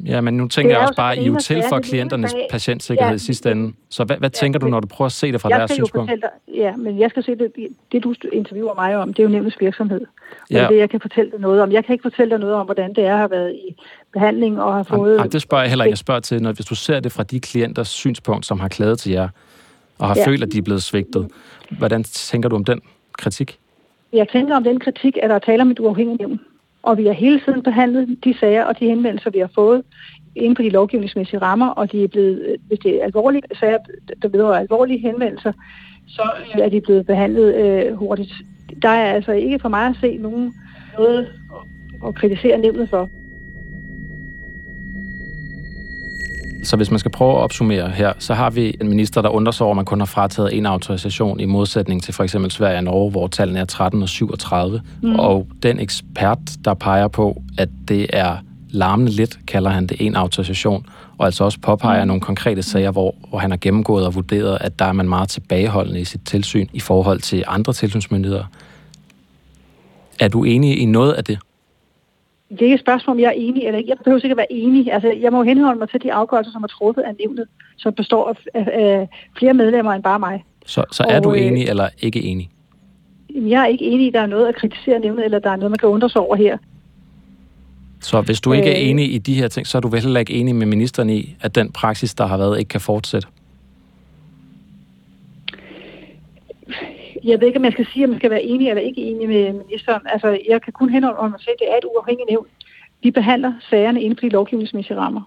Ja, 0.06 0.22
men 0.22 0.38
nu 0.38 0.48
tænker 0.48 0.72
jeg 0.72 0.80
også 0.80 0.96
bare, 0.96 1.18
I 1.18 1.26
jo 1.28 1.36
til 1.36 1.64
for 1.70 1.80
klienternes 1.80 2.32
sag. 2.32 2.48
patientsikkerhed 2.52 3.12
ja, 3.12 3.16
i 3.16 3.20
sidste 3.20 3.52
ende. 3.52 3.74
Så 3.90 4.04
hvad, 4.04 4.18
hvad 4.18 4.30
ja, 4.30 4.40
tænker 4.40 4.60
du, 4.60 4.68
når 4.68 4.80
du 4.80 4.88
prøver 4.88 5.06
at 5.06 5.12
se 5.12 5.32
det 5.32 5.42
fra 5.42 5.50
deres 5.50 5.72
synspunkt? 5.72 6.12
Dig, 6.12 6.30
ja, 6.56 6.76
men 6.76 7.00
jeg 7.00 7.10
skal 7.10 7.24
se 7.24 7.36
det, 7.36 7.52
det, 7.92 8.04
du 8.04 8.14
interviewer 8.34 8.76
mig 8.76 8.98
om, 8.98 9.14
det 9.14 9.20
er 9.20 9.24
jo 9.24 9.30
nævnets 9.30 9.56
virksomhed. 9.60 10.02
Og 10.02 10.08
ja. 10.52 10.68
det, 10.68 10.78
jeg 10.78 10.90
kan 10.90 11.00
fortælle 11.00 11.32
dig 11.32 11.40
noget 11.40 11.62
om. 11.62 11.72
Jeg 11.72 11.86
kan 11.86 11.94
ikke 11.94 12.02
fortælle 12.02 12.32
dig 12.32 12.40
noget 12.40 12.56
om, 12.56 12.66
hvordan 12.66 12.94
det 12.94 13.06
er 13.06 13.12
at 13.12 13.18
have 13.18 13.32
været 13.32 13.54
i 13.54 13.76
behandling 14.14 14.62
og 14.62 14.74
har 14.74 14.84
fået... 14.84 15.18
Jamen, 15.18 15.32
det 15.32 15.42
spørger 15.42 15.64
jeg 15.64 15.72
heller 15.72 15.86
ikke. 15.86 15.92
Jeg 15.92 15.98
spørger 15.98 16.22
til, 16.22 16.42
når, 16.42 16.52
hvis 16.52 16.66
du 16.66 16.76
ser 16.76 17.00
det 17.00 17.12
fra 17.12 17.24
de 17.24 17.40
klienters 17.40 17.88
synspunkt, 17.88 18.46
som 18.46 18.60
har 18.60 18.68
klaget 18.68 19.00
til 19.00 19.12
jer, 19.12 19.30
og 19.98 20.08
har 20.08 20.16
ja. 20.16 20.28
følt, 20.28 20.44
at 20.44 20.52
de 20.52 20.58
er 20.58 20.62
blevet 20.62 20.84
svigtet. 20.84 21.28
Hvordan 21.78 22.04
tænker 22.04 22.50
du 22.50 22.56
om 22.56 22.66
den 22.66 22.82
kritik? 23.18 23.60
Jeg 24.16 24.30
tænker 24.30 24.56
om 24.56 24.64
den 24.64 24.80
kritik, 24.80 25.18
at 25.24 25.30
der 25.30 25.40
taler 25.40 25.64
om 25.64 25.72
et 25.72 25.80
uafhængigt 25.80 26.20
nævn. 26.20 26.40
Og 26.84 26.98
vi 26.98 27.06
har 27.06 27.14
hele 27.14 27.40
tiden 27.46 27.64
behandlet 27.64 28.18
de 28.24 28.38
sager 28.40 28.64
og 28.64 28.80
de 28.80 28.86
henvendelser, 28.86 29.30
vi 29.30 29.40
har 29.40 29.50
fået 29.56 29.84
inden 30.36 30.56
for 30.56 30.64
de 30.64 30.70
lovgivningsmæssige 30.70 31.40
rammer, 31.40 31.68
og 31.68 31.92
de 31.92 32.04
er 32.04 32.08
blevet, 32.08 32.40
øh, 32.40 32.58
hvis 32.68 32.80
det 32.80 33.02
er 33.02 33.06
alvorlige 33.06 33.44
sager, 33.60 33.78
der 34.22 34.28
vedrører 34.28 34.60
alvorlige 34.60 35.00
henvendelser, 35.00 35.52
så 36.08 36.30
er 36.54 36.70
de 36.70 36.82
blevet 36.82 37.06
behandlet 37.06 37.56
øh, 37.56 37.94
hurtigt. 37.94 38.34
Der 38.82 38.90
er 38.90 39.14
altså 39.14 39.32
ikke 39.32 39.60
for 39.60 39.70
mig 39.70 39.88
at 39.88 39.96
se 40.02 40.18
nogen 40.18 40.54
noget 40.98 41.28
at 42.08 42.16
kritisere 42.16 42.58
nævnet 42.58 42.90
for. 42.90 43.10
Så 46.66 46.76
hvis 46.76 46.92
man 46.92 47.00
skal 47.00 47.12
prøve 47.12 47.32
at 47.32 47.38
opsummere 47.38 47.90
her, 47.90 48.14
så 48.20 48.34
har 48.34 48.50
vi 48.50 48.76
en 48.82 48.90
minister, 48.90 49.22
der 49.22 49.30
undrer 49.30 49.52
sig 49.52 49.66
over, 49.66 49.74
at 49.74 49.76
man 49.76 49.86
kun 49.86 50.00
har 50.00 50.06
frataget 50.06 50.58
en 50.58 50.66
autorisation 50.66 51.40
i 51.40 51.46
modsætning 51.46 52.04
til 52.04 52.14
for 52.14 52.24
eksempel 52.24 52.52
Sverige 52.52 52.78
og 52.78 52.84
Norge, 52.84 53.12
hvor 53.12 53.28
tallene 53.28 53.60
er 53.60 53.66
13 53.66 54.02
og 54.02 54.10
37. 54.10 54.82
Mm. 55.02 55.16
Og 55.16 55.48
den 55.64 55.80
ekspert, 55.80 56.38
der 56.66 56.74
peger 56.74 57.08
på, 57.08 57.42
at 57.58 57.70
det 57.88 58.08
er 58.14 58.38
larmende 58.70 59.12
lidt, 59.12 59.40
kalder 59.48 59.70
han 59.70 59.88
det 59.88 59.98
en 60.02 60.16
autorisation, 60.16 60.86
og 61.18 61.26
altså 61.26 61.44
også 61.44 61.60
påpeger 61.60 62.04
mm. 62.04 62.08
nogle 62.08 62.22
konkrete 62.22 62.64
sager, 62.64 62.92
hvor, 62.92 63.16
hvor 63.30 63.40
han 63.40 63.50
har 63.50 63.58
gennemgået 63.58 64.06
og 64.06 64.16
vurderet, 64.16 64.58
at 64.62 64.80
der 64.80 64.86
er 64.86 64.94
man 64.94 65.10
meget 65.10 65.30
tilbageholdende 65.30 66.00
i 66.00 66.06
sit 66.06 66.22
tilsyn 66.26 66.68
i 66.74 66.80
forhold 66.80 67.20
til 67.20 67.44
andre 67.48 67.74
tilsynsmyndigheder. 67.74 68.44
Er 70.20 70.28
du 70.28 70.44
enig 70.44 70.80
i 70.80 70.86
noget 70.86 71.14
af 71.14 71.24
det? 71.24 71.40
Det 72.50 72.62
er 72.62 72.66
ikke 72.66 72.74
et 72.74 72.80
spørgsmål, 72.80 73.16
om 73.16 73.20
jeg 73.20 73.28
er 73.28 73.32
enig 73.32 73.64
eller 73.64 73.78
ikke. 73.78 73.90
Jeg 73.90 73.98
behøver 74.04 74.20
sikkert 74.20 74.38
være 74.38 74.52
enig. 74.52 74.94
Altså, 74.94 75.14
jeg 75.22 75.32
må 75.32 75.44
henholde 75.44 75.80
mig 75.80 75.90
til 75.90 76.04
de 76.04 76.14
afgørelser, 76.14 76.52
som 76.52 76.64
er 76.64 76.68
truffet 76.68 77.02
af 77.02 77.16
nævnet, 77.20 77.48
som 77.78 77.94
består 77.94 78.36
af, 78.54 78.68
af, 78.74 79.10
flere 79.38 79.54
medlemmer 79.54 79.94
end 79.94 80.04
bare 80.04 80.20
mig. 80.20 80.44
Så, 80.66 80.84
så 80.92 81.04
er 81.10 81.18
og, 81.18 81.24
du 81.24 81.34
enig 81.34 81.64
øh, 81.64 81.70
eller 81.70 81.90
ikke 82.00 82.22
enig? 82.22 82.50
Jeg 83.36 83.62
er 83.62 83.66
ikke 83.66 83.86
enig, 83.86 84.08
at 84.08 84.14
der 84.14 84.22
er 84.22 84.26
noget 84.26 84.48
at 84.48 84.56
kritisere 84.56 85.00
nævnet, 85.00 85.26
eller 85.26 85.40
der 85.40 85.50
er 85.50 85.56
noget, 85.56 85.72
man 85.72 85.78
kan 85.78 85.90
undre 85.90 86.10
sig 86.10 86.22
over 86.22 86.36
her. 86.36 86.58
Så 88.02 88.22
hvis 88.22 88.42
du 88.42 88.54
ikke 88.54 88.70
er 88.70 88.82
øh. 88.82 88.90
enig 88.90 89.14
i 89.14 89.18
de 89.18 89.34
her 89.34 89.48
ting, 89.48 89.68
så 89.68 89.78
er 89.78 89.82
du 89.82 89.88
vel 89.88 90.02
heller 90.02 90.20
ikke 90.20 90.34
enig 90.34 90.56
med 90.56 90.66
ministeren 90.66 91.10
i, 91.10 91.36
at 91.42 91.56
den 91.56 91.72
praksis, 91.72 92.14
der 92.14 92.26
har 92.26 92.38
været, 92.38 92.60
ikke 92.60 92.70
kan 92.70 92.82
fortsætte? 92.82 93.28
Jeg 97.26 97.40
ved 97.40 97.48
ikke, 97.48 97.60
om 97.60 97.66
jeg 97.66 97.72
skal 97.72 97.88
sige, 97.94 98.04
om 98.06 98.10
man 98.10 98.20
skal 98.20 98.32
være 98.32 98.44
enig 98.44 98.70
eller 98.70 98.82
ikke 98.82 99.02
enig 99.02 99.28
med 99.28 99.54
ministeren. 99.54 100.02
Altså, 100.06 100.40
jeg 100.50 100.62
kan 100.62 100.74
kun 100.74 100.90
henholde 100.90 101.30
mig 101.30 101.40
til, 101.40 101.50
at 101.50 101.56
det 101.60 101.68
er 101.72 101.78
et 101.78 101.86
uafhængigt 101.96 102.30
nævn. 102.30 102.46
Vi 103.04 103.12
behandler 103.12 103.54
sagerne 103.70 104.02
inden 104.02 104.18
for 104.18 104.22
de 104.22 104.30
lovgivningsmæssige 104.30 104.98
rammer. 104.98 105.22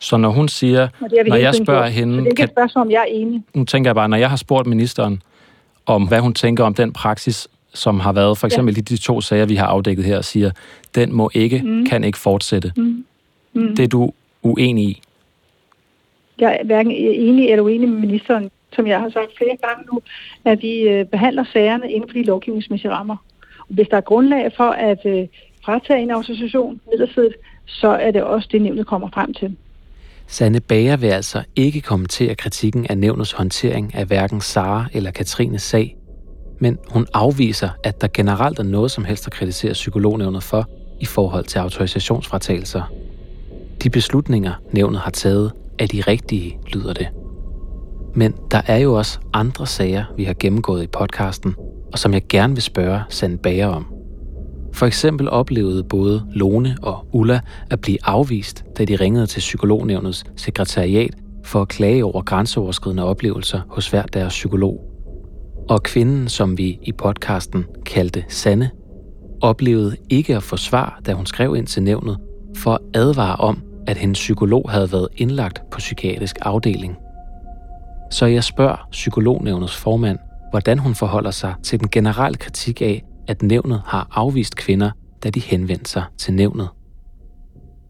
Så 0.00 0.16
når 0.16 0.28
hun 0.28 0.48
siger, 0.48 0.88
når 1.00 1.36
jeg 1.36 1.54
spørger 1.54 1.86
hende... 1.86 2.14
Så 2.14 2.20
det 2.20 2.26
er 2.26 2.30
ikke 2.30 2.42
et 2.42 2.50
spørgsmål, 2.50 2.86
om 2.86 2.90
jeg 2.90 3.00
er 3.00 3.04
enig. 3.04 3.42
Nu 3.54 3.64
tænker 3.64 3.90
jeg 3.90 3.94
bare, 3.94 4.08
når 4.08 4.16
jeg 4.16 4.30
har 4.30 4.36
spurgt 4.36 4.66
ministeren 4.66 5.22
om, 5.86 6.08
hvad 6.08 6.20
hun 6.20 6.34
tænker 6.34 6.64
om 6.64 6.74
den 6.74 6.92
praksis, 6.92 7.48
som 7.74 8.00
har 8.00 8.12
været 8.12 8.38
for 8.38 8.46
eksempel 8.46 8.74
ja. 8.74 8.78
i 8.78 8.82
de 8.82 8.96
to 8.96 9.20
sager, 9.20 9.46
vi 9.46 9.54
har 9.54 9.66
afdækket 9.66 10.04
her, 10.04 10.20
siger, 10.20 10.50
den 10.94 11.12
må 11.12 11.30
ikke, 11.34 11.62
mm. 11.64 11.86
kan 11.86 12.04
ikke 12.04 12.18
fortsætte. 12.18 12.72
Mm. 12.76 13.04
Mm. 13.52 13.76
Det 13.76 13.82
er 13.82 13.88
du 13.88 14.12
uenig 14.42 14.84
i? 14.84 15.02
Jeg 16.40 16.58
er 16.60 16.64
hverken 16.64 16.92
enig 16.92 17.50
eller 17.50 17.64
uenig 17.64 17.88
med 17.88 18.00
ministeren 18.00 18.50
som 18.72 18.86
jeg 18.86 19.00
har 19.00 19.10
sagt 19.10 19.36
flere 19.38 19.56
gange 19.66 19.84
nu, 19.92 20.00
at 20.44 20.62
vi 20.62 20.80
øh, 20.80 21.04
behandler 21.06 21.44
sagerne 21.52 21.92
inden 21.92 22.08
for 22.08 22.14
de 22.14 22.22
lovgivningsmæssige 22.22 22.90
rammer. 22.90 23.16
Og 23.58 23.74
hvis 23.74 23.88
der 23.90 23.96
er 23.96 24.00
grundlag 24.00 24.52
for 24.56 24.70
at 24.70 24.98
øh, 25.06 25.26
fratage 25.64 26.02
en 26.02 26.10
autorisation 26.10 26.80
midlertidigt, 26.90 27.34
så 27.66 27.88
er 27.88 28.10
det 28.10 28.22
også 28.22 28.48
det, 28.52 28.62
nævnet 28.62 28.86
kommer 28.86 29.08
frem 29.14 29.34
til. 29.34 29.56
Sanne 30.26 30.60
Bager 30.60 30.96
vil 30.96 31.06
altså 31.06 31.42
ikke 31.56 31.80
kommentere 31.80 32.34
kritikken 32.34 32.86
af 32.90 32.98
nævnets 32.98 33.32
håndtering 33.32 33.94
af 33.94 34.06
hverken 34.06 34.40
Sara 34.40 34.86
eller 34.92 35.10
Katrines 35.10 35.62
sag, 35.62 35.96
men 36.58 36.78
hun 36.90 37.06
afviser, 37.14 37.68
at 37.84 38.00
der 38.00 38.08
generelt 38.14 38.58
er 38.58 38.62
noget 38.62 38.90
som 38.90 39.04
helst 39.04 39.26
at 39.26 39.32
kritisere 39.32 39.72
psykolognævnet 39.72 40.42
for 40.42 40.68
i 41.00 41.04
forhold 41.04 41.44
til 41.44 41.58
autorisationsfratagelser. 41.58 42.92
De 43.82 43.90
beslutninger, 43.90 44.52
nævnet 44.72 45.00
har 45.00 45.10
taget, 45.10 45.52
er 45.78 45.86
de 45.86 46.00
rigtige, 46.00 46.58
lyder 46.72 46.92
det. 46.92 47.08
Men 48.14 48.34
der 48.50 48.60
er 48.66 48.76
jo 48.76 48.94
også 48.94 49.18
andre 49.32 49.66
sager, 49.66 50.04
vi 50.16 50.24
har 50.24 50.34
gennemgået 50.40 50.82
i 50.82 50.86
podcasten, 50.86 51.54
og 51.92 51.98
som 51.98 52.12
jeg 52.12 52.22
gerne 52.28 52.54
vil 52.54 52.62
spørge 52.62 53.00
Sand 53.08 53.38
Bager 53.38 53.66
om. 53.66 53.86
For 54.72 54.86
eksempel 54.86 55.30
oplevede 55.30 55.84
både 55.84 56.26
Lone 56.30 56.76
og 56.82 57.06
Ulla 57.12 57.40
at 57.70 57.80
blive 57.80 57.98
afvist, 58.04 58.64
da 58.78 58.84
de 58.84 58.96
ringede 58.96 59.26
til 59.26 59.38
psykolognævnets 59.38 60.24
sekretariat 60.36 61.14
for 61.44 61.62
at 61.62 61.68
klage 61.68 62.04
over 62.04 62.22
grænseoverskridende 62.22 63.04
oplevelser 63.04 63.60
hos 63.68 63.90
hver 63.90 64.02
deres 64.02 64.32
psykolog. 64.32 64.80
Og 65.68 65.82
kvinden, 65.82 66.28
som 66.28 66.58
vi 66.58 66.78
i 66.82 66.92
podcasten 66.92 67.64
kaldte 67.86 68.24
Sanne, 68.28 68.70
oplevede 69.40 69.96
ikke 70.10 70.36
at 70.36 70.42
få 70.42 70.56
svar, 70.56 71.00
da 71.06 71.12
hun 71.12 71.26
skrev 71.26 71.56
ind 71.56 71.66
til 71.66 71.82
nævnet, 71.82 72.18
for 72.56 72.72
at 72.72 72.80
advare 72.94 73.36
om, 73.36 73.62
at 73.88 73.96
hendes 73.96 74.18
psykolog 74.18 74.70
havde 74.70 74.88
været 74.92 75.08
indlagt 75.16 75.62
på 75.70 75.78
psykiatrisk 75.78 76.36
afdeling. 76.42 76.96
Så 78.10 78.26
jeg 78.26 78.44
spørger 78.44 78.88
psykolognævnets 78.90 79.76
formand, 79.76 80.18
hvordan 80.50 80.78
hun 80.78 80.94
forholder 80.94 81.30
sig 81.30 81.54
til 81.62 81.80
den 81.80 81.88
generelle 81.88 82.38
kritik 82.38 82.82
af, 82.82 83.02
at 83.28 83.42
nævnet 83.42 83.82
har 83.86 84.08
afvist 84.14 84.56
kvinder, 84.56 84.90
da 85.24 85.30
de 85.30 85.40
henvendte 85.40 85.90
sig 85.90 86.04
til 86.18 86.34
nævnet. 86.34 86.68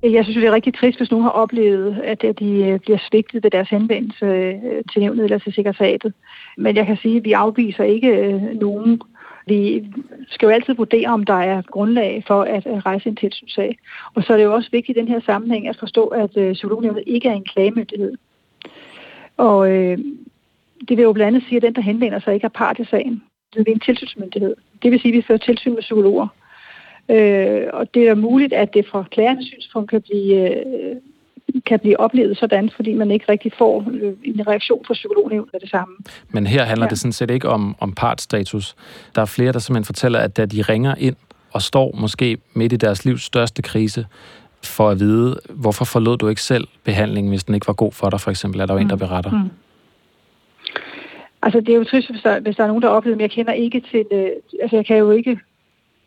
Jeg 0.03 0.25
synes, 0.25 0.37
det 0.37 0.47
er 0.47 0.53
rigtig 0.53 0.75
trist, 0.75 0.99
hvis 0.99 1.11
nogen 1.11 1.25
har 1.25 1.31
oplevet, 1.31 2.01
at 2.05 2.23
de 2.39 2.51
øh, 2.67 2.81
bliver 2.81 2.99
svigtet 3.11 3.45
ved 3.45 3.51
deres 3.51 3.69
henvendelse 3.69 4.27
øh, 4.27 4.55
til 4.93 5.03
nævnet 5.03 5.25
eller 5.25 5.39
til 5.39 5.53
sekretariatet. 5.53 6.13
Men 6.59 6.77
jeg 6.77 6.87
kan 6.87 6.97
sige, 6.97 7.17
at 7.17 7.25
vi 7.25 7.33
afviser 7.33 7.85
ikke 7.85 8.09
øh, 8.09 8.43
nogen. 8.61 9.01
Vi 9.49 9.85
skal 10.29 10.47
jo 10.47 10.53
altid 10.53 10.75
vurdere, 10.75 11.09
om 11.09 11.25
der 11.25 11.41
er 11.41 11.63
grundlag 11.63 12.25
for 12.27 12.43
at 12.43 12.67
øh, 12.67 12.73
rejse 12.73 13.09
en 13.09 13.17
tilsynssag. 13.17 13.79
Og 14.15 14.23
så 14.23 14.33
er 14.33 14.37
det 14.37 14.45
jo 14.45 14.55
også 14.55 14.71
vigtigt 14.73 14.99
i 14.99 15.01
den 15.01 15.09
her 15.09 15.21
sammenhæng 15.21 15.69
at 15.69 15.77
forstå, 15.79 16.07
at 16.07 16.37
øh, 16.37 16.53
psykolognævnet 16.53 17.05
ikke 17.07 17.29
er 17.29 17.33
en 17.33 17.45
klagemyndighed. 17.45 18.13
Og 19.37 19.71
øh, 19.71 19.99
det 20.89 20.97
vil 20.97 21.03
jo 21.03 21.13
blandt 21.13 21.37
andet 21.37 21.49
sige, 21.49 21.57
at 21.57 21.63
den, 21.63 21.75
der 21.75 21.81
henvender 21.81 22.21
sig, 22.21 22.35
ikke 22.35 22.45
er 22.45 22.49
part 22.49 22.79
i 22.79 22.85
sagen. 22.85 23.23
Det 23.55 23.69
er 23.69 23.73
en 23.73 23.81
tilsynsmyndighed. 23.81 24.57
Det 24.83 24.91
vil 24.91 25.01
sige, 25.01 25.13
at 25.13 25.17
vi 25.17 25.23
fører 25.23 25.39
tilsyn 25.39 25.75
med 25.75 25.83
psykologer. 25.83 26.29
Øh, 27.09 27.67
og 27.73 27.95
det 27.95 28.09
er 28.09 28.15
muligt, 28.15 28.53
at 28.53 28.75
det 28.75 28.87
fra 28.87 29.05
klagernes 29.11 29.47
synspunkt 29.47 29.91
kan 29.91 30.03
blive, 30.03 30.57
øh, 30.57 30.97
kan 31.67 31.79
blive 31.81 32.01
oplevet 32.01 32.39
sådan, 32.39 32.71
fordi 32.77 32.95
man 32.95 33.11
ikke 33.11 33.25
rigtig 33.29 33.53
får 33.59 33.85
øh, 33.93 34.13
en 34.25 34.49
reaktion 34.49 34.85
fra 34.87 34.95
psykolognævnet 34.95 35.51
af 35.55 35.61
det 35.61 35.71
samme. 35.71 35.95
Men 36.29 36.47
her 36.47 36.65
handler 36.65 36.87
ja. 36.87 36.91
det 36.91 36.99
sådan 36.99 37.13
set 37.13 37.31
ikke 37.31 37.49
om, 37.49 37.77
om 37.81 37.93
partstatus. 37.93 38.77
Der 39.15 39.23
er 39.23 39.27
flere, 39.27 39.53
der 39.53 39.59
simpelthen 39.59 39.85
fortæller, 39.85 40.19
at 40.19 40.37
da 40.37 40.47
de 40.47 40.63
ringer 40.63 40.95
ind 40.99 41.17
og 41.53 41.63
står 41.63 41.95
måske 42.01 42.39
midt 42.55 42.73
i 42.73 42.77
deres 42.77 43.05
livs 43.05 43.23
største 43.23 43.63
krise, 43.63 44.07
for 44.65 44.91
at 44.91 45.01
vide, 45.01 45.41
hvorfor 45.51 45.85
forlod 45.85 46.17
du 46.17 46.29
ikke 46.29 46.43
selv 46.43 46.69
behandlingen, 46.85 47.31
hvis 47.31 47.45
den 47.45 47.55
ikke 47.55 47.67
var 47.67 47.75
god 47.75 47.93
for 47.93 48.11
dig, 48.11 48.21
for 48.21 48.31
eksempel, 48.31 48.61
er 48.61 48.67
der 48.67 48.75
jo 48.75 48.79
mm. 48.79 48.85
en, 48.85 48.91
der 48.91 48.97
mm. 48.97 49.01
beretter. 49.01 49.31
Mm. 49.31 49.51
Altså, 51.43 51.61
det 51.61 51.69
er 51.69 51.77
jo 51.77 51.85
trist, 51.85 52.11
hvis 52.11 52.23
der, 52.23 52.41
hvis 52.41 52.57
der 52.57 52.63
er 52.63 52.67
nogen, 52.67 52.83
der 52.83 52.89
oplever 52.89 53.17
men 53.17 53.21
jeg 53.21 53.31
kender 53.31 53.53
ikke 53.53 53.83
til, 53.91 54.05
øh, 54.13 54.29
altså, 54.63 54.77
jeg 54.77 54.87
kan 54.87 54.97
jo 54.97 55.11
ikke 55.11 55.39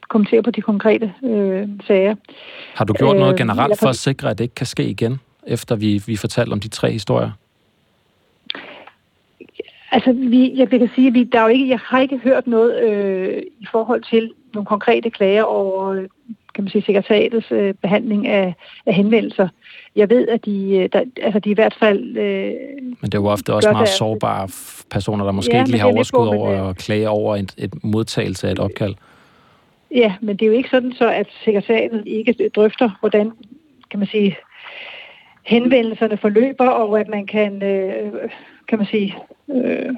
kommentere 0.09 0.43
på 0.43 0.51
de 0.51 0.61
konkrete 0.61 1.13
øh, 1.23 1.67
sager. 1.87 2.15
Har 2.75 2.85
du 2.85 2.93
gjort 2.93 3.17
noget 3.17 3.31
øh, 3.31 3.37
generelt 3.37 3.79
for 3.79 3.87
at 3.87 3.95
sikre, 3.95 4.29
at 4.29 4.37
det 4.37 4.43
ikke 4.43 4.55
kan 4.55 4.65
ske 4.65 4.83
igen, 4.83 5.19
efter 5.47 5.75
vi, 5.75 6.03
vi 6.05 6.15
fortalte 6.15 6.53
om 6.53 6.59
de 6.59 6.67
tre 6.67 6.91
historier? 6.91 7.31
Altså, 9.91 10.13
vi, 10.13 10.53
jeg 10.55 10.69
kan 10.69 10.89
sige, 10.95 11.07
at 11.07 11.13
vi, 11.13 11.23
der 11.23 11.39
er 11.39 11.43
jo 11.43 11.49
ikke, 11.49 11.69
jeg 11.69 11.79
har 11.79 11.99
ikke 11.99 12.17
hørt 12.17 12.47
noget 12.47 12.83
øh, 12.83 13.43
i 13.59 13.65
forhold 13.71 14.03
til 14.03 14.31
nogle 14.53 14.65
konkrete 14.65 15.09
klager 15.09 15.43
over 15.43 16.05
kan 16.53 16.63
man 16.63 16.71
sige, 16.71 16.83
sekretariatets 16.85 17.51
øh, 17.51 17.73
behandling 17.73 18.27
af, 18.27 18.55
af 18.85 18.93
henvendelser. 18.93 19.47
Jeg 19.95 20.09
ved, 20.09 20.27
at 20.27 20.45
de, 20.45 20.75
øh, 20.75 20.89
der, 20.93 21.03
altså 21.21 21.39
de 21.39 21.49
i 21.49 21.53
hvert 21.53 21.75
fald... 21.79 22.17
Øh, 22.17 22.53
men 22.81 23.03
det 23.03 23.13
er 23.13 23.19
jo 23.19 23.25
ofte 23.25 23.53
også 23.53 23.71
meget 23.71 23.89
sårbare 23.89 24.47
personer, 24.89 25.25
der 25.25 25.31
måske 25.31 25.55
ja, 25.55 25.59
ikke 25.59 25.71
lige 25.71 25.81
har 25.81 25.87
overskud 25.87 26.27
over 26.27 26.63
øh, 26.63 26.69
at 26.69 26.77
klage 26.77 27.09
over 27.09 27.35
et, 27.35 27.53
et 27.57 27.83
modtagelse 27.83 28.47
af 28.47 28.51
et 28.51 28.59
opkald. 28.59 28.95
Ja, 29.95 30.13
men 30.21 30.37
det 30.37 30.45
er 30.45 30.47
jo 30.47 30.53
ikke 30.53 30.69
sådan 30.69 30.93
så, 30.93 31.09
at 31.09 31.27
sekretariatet 31.45 32.03
ikke 32.05 32.49
drøfter, 32.55 32.89
hvordan, 32.99 33.31
kan 33.91 33.99
man 33.99 34.07
sige, 34.07 34.37
henvendelserne 35.51 36.17
forløber, 36.17 36.67
og 36.67 36.99
at 36.99 37.07
man 37.07 37.25
kan, 37.25 37.63
øh, 37.63 38.29
kan 38.67 38.77
man 38.77 38.87
sige, 38.87 39.17
øh, 39.55 39.95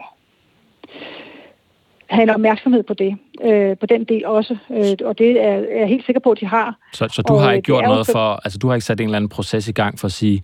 have 2.06 2.24
en 2.24 2.30
opmærksomhed 2.30 2.84
på 2.84 2.94
det, 2.94 3.18
øh, 3.44 3.78
på 3.78 3.86
den 3.86 4.04
del 4.04 4.26
også, 4.26 4.58
øh, 4.72 5.08
og 5.08 5.18
det 5.18 5.32
er, 5.46 5.54
er 5.76 5.80
jeg 5.80 5.88
helt 5.88 6.06
sikker 6.06 6.20
på, 6.20 6.32
at 6.32 6.40
de 6.40 6.46
har. 6.46 6.76
Så, 6.94 7.08
så 7.08 7.22
du 7.22 7.34
og, 7.34 7.42
har 7.42 7.50
øh, 7.50 7.56
ikke 7.56 7.66
gjort 7.66 7.84
det 7.84 7.86
er 7.86 7.90
jo 7.90 7.94
noget 7.94 8.08
for, 8.08 8.42
altså 8.44 8.60
du 8.60 8.68
har 8.68 8.76
ikke 8.76 8.86
sat 8.86 9.00
en 9.00 9.08
eller 9.08 9.16
anden 9.18 9.30
proces 9.30 9.68
i 9.68 9.72
gang 9.72 10.00
for 10.00 10.06
at 10.06 10.12
sige, 10.12 10.44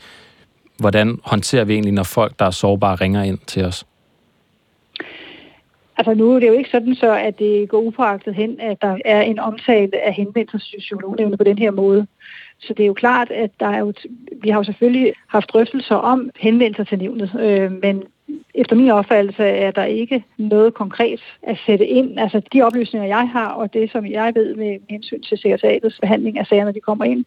hvordan 0.79 1.19
håndterer 1.23 1.63
vi 1.63 1.73
egentlig, 1.73 1.93
når 1.93 2.03
folk, 2.03 2.39
der 2.39 2.45
er 2.45 2.51
sårbare, 2.51 2.95
ringer 2.95 3.23
ind 3.23 3.39
til 3.47 3.65
os? 3.65 3.85
Altså 5.97 6.13
nu 6.13 6.35
er 6.35 6.39
det 6.39 6.47
jo 6.47 6.53
ikke 6.53 6.69
sådan 6.69 6.95
så, 6.95 7.11
at 7.15 7.39
det 7.39 7.69
går 7.69 7.81
upåagtet 7.81 8.35
hen, 8.35 8.59
at 8.59 8.81
der 8.81 8.97
er 9.05 9.21
en 9.21 9.39
omtale 9.39 10.05
af 10.05 10.13
henvendelser 10.13 10.59
til 10.59 10.79
psykolognævnet 10.79 11.37
på 11.37 11.43
den 11.43 11.57
her 11.57 11.71
måde. 11.71 12.07
Så 12.59 12.73
det 12.73 12.83
er 12.83 12.87
jo 12.87 12.93
klart, 12.93 13.31
at 13.31 13.51
der 13.59 13.67
er 13.67 13.79
jo, 13.79 13.93
vi 14.41 14.49
har 14.49 14.59
jo 14.59 14.63
selvfølgelig 14.63 15.13
haft 15.27 15.49
drøftelser 15.49 15.95
om 15.95 16.29
henvendelser 16.39 16.83
til 16.83 16.97
nævnet, 16.97 17.31
øh, 17.39 17.71
men 17.71 18.03
efter 18.53 18.75
min 18.75 18.89
opfattelse 18.89 19.43
er 19.43 19.71
der 19.71 19.83
ikke 19.83 20.23
noget 20.37 20.73
konkret 20.73 21.19
at 21.43 21.57
sætte 21.65 21.87
ind. 21.87 22.19
Altså 22.19 22.41
de 22.53 22.61
oplysninger, 22.61 23.07
jeg 23.07 23.29
har, 23.29 23.47
og 23.47 23.73
det, 23.73 23.91
som 23.91 24.05
jeg 24.05 24.35
ved 24.35 24.55
med 24.55 24.77
hensyn 24.89 25.21
til 25.21 25.37
sekretariatets 25.37 25.99
behandling 25.99 26.39
af 26.39 26.45
sager, 26.45 26.65
når 26.65 26.71
de 26.71 26.79
kommer 26.79 27.05
ind, 27.05 27.25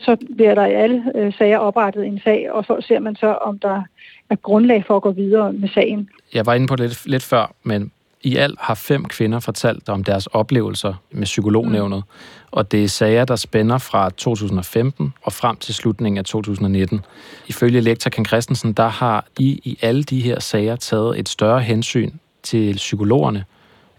så 0.00 0.16
bliver 0.36 0.54
der 0.54 0.66
i 0.66 0.72
alle 0.72 1.12
øh, 1.14 1.34
sager 1.38 1.58
oprettet 1.58 2.06
en 2.06 2.20
sag, 2.24 2.52
og 2.52 2.64
så 2.64 2.80
ser 2.80 2.98
man 2.98 3.16
så, 3.16 3.26
om 3.26 3.58
der 3.58 3.82
er 4.30 4.36
grundlag 4.36 4.84
for 4.86 4.96
at 4.96 5.02
gå 5.02 5.10
videre 5.10 5.52
med 5.52 5.68
sagen. 5.68 6.08
Jeg 6.34 6.46
var 6.46 6.54
inde 6.54 6.66
på 6.66 6.76
det 6.76 6.88
lidt, 6.88 7.06
lidt 7.06 7.22
før, 7.22 7.54
men 7.62 7.92
i 8.22 8.36
alt 8.36 8.58
har 8.60 8.74
fem 8.74 9.04
kvinder 9.04 9.40
fortalt 9.40 9.88
om 9.88 10.04
deres 10.04 10.26
oplevelser 10.26 10.94
med 11.10 11.24
psykolognævnet, 11.24 11.98
mm. 11.98 12.48
og 12.50 12.72
det 12.72 12.84
er 12.84 12.88
sager, 12.88 13.24
der 13.24 13.36
spænder 13.36 13.78
fra 13.78 14.10
2015 14.10 15.12
og 15.22 15.32
frem 15.32 15.56
til 15.56 15.74
slutningen 15.74 16.18
af 16.18 16.24
2019. 16.24 17.00
Ifølge 17.48 17.80
lektor 17.80 18.10
Ken 18.10 18.24
Christensen, 18.24 18.72
der 18.72 18.88
har 18.88 19.26
I 19.38 19.60
i 19.64 19.78
alle 19.82 20.02
de 20.02 20.20
her 20.20 20.40
sager 20.40 20.76
taget 20.76 21.18
et 21.18 21.28
større 21.28 21.60
hensyn 21.60 22.10
til 22.42 22.74
psykologerne 22.74 23.44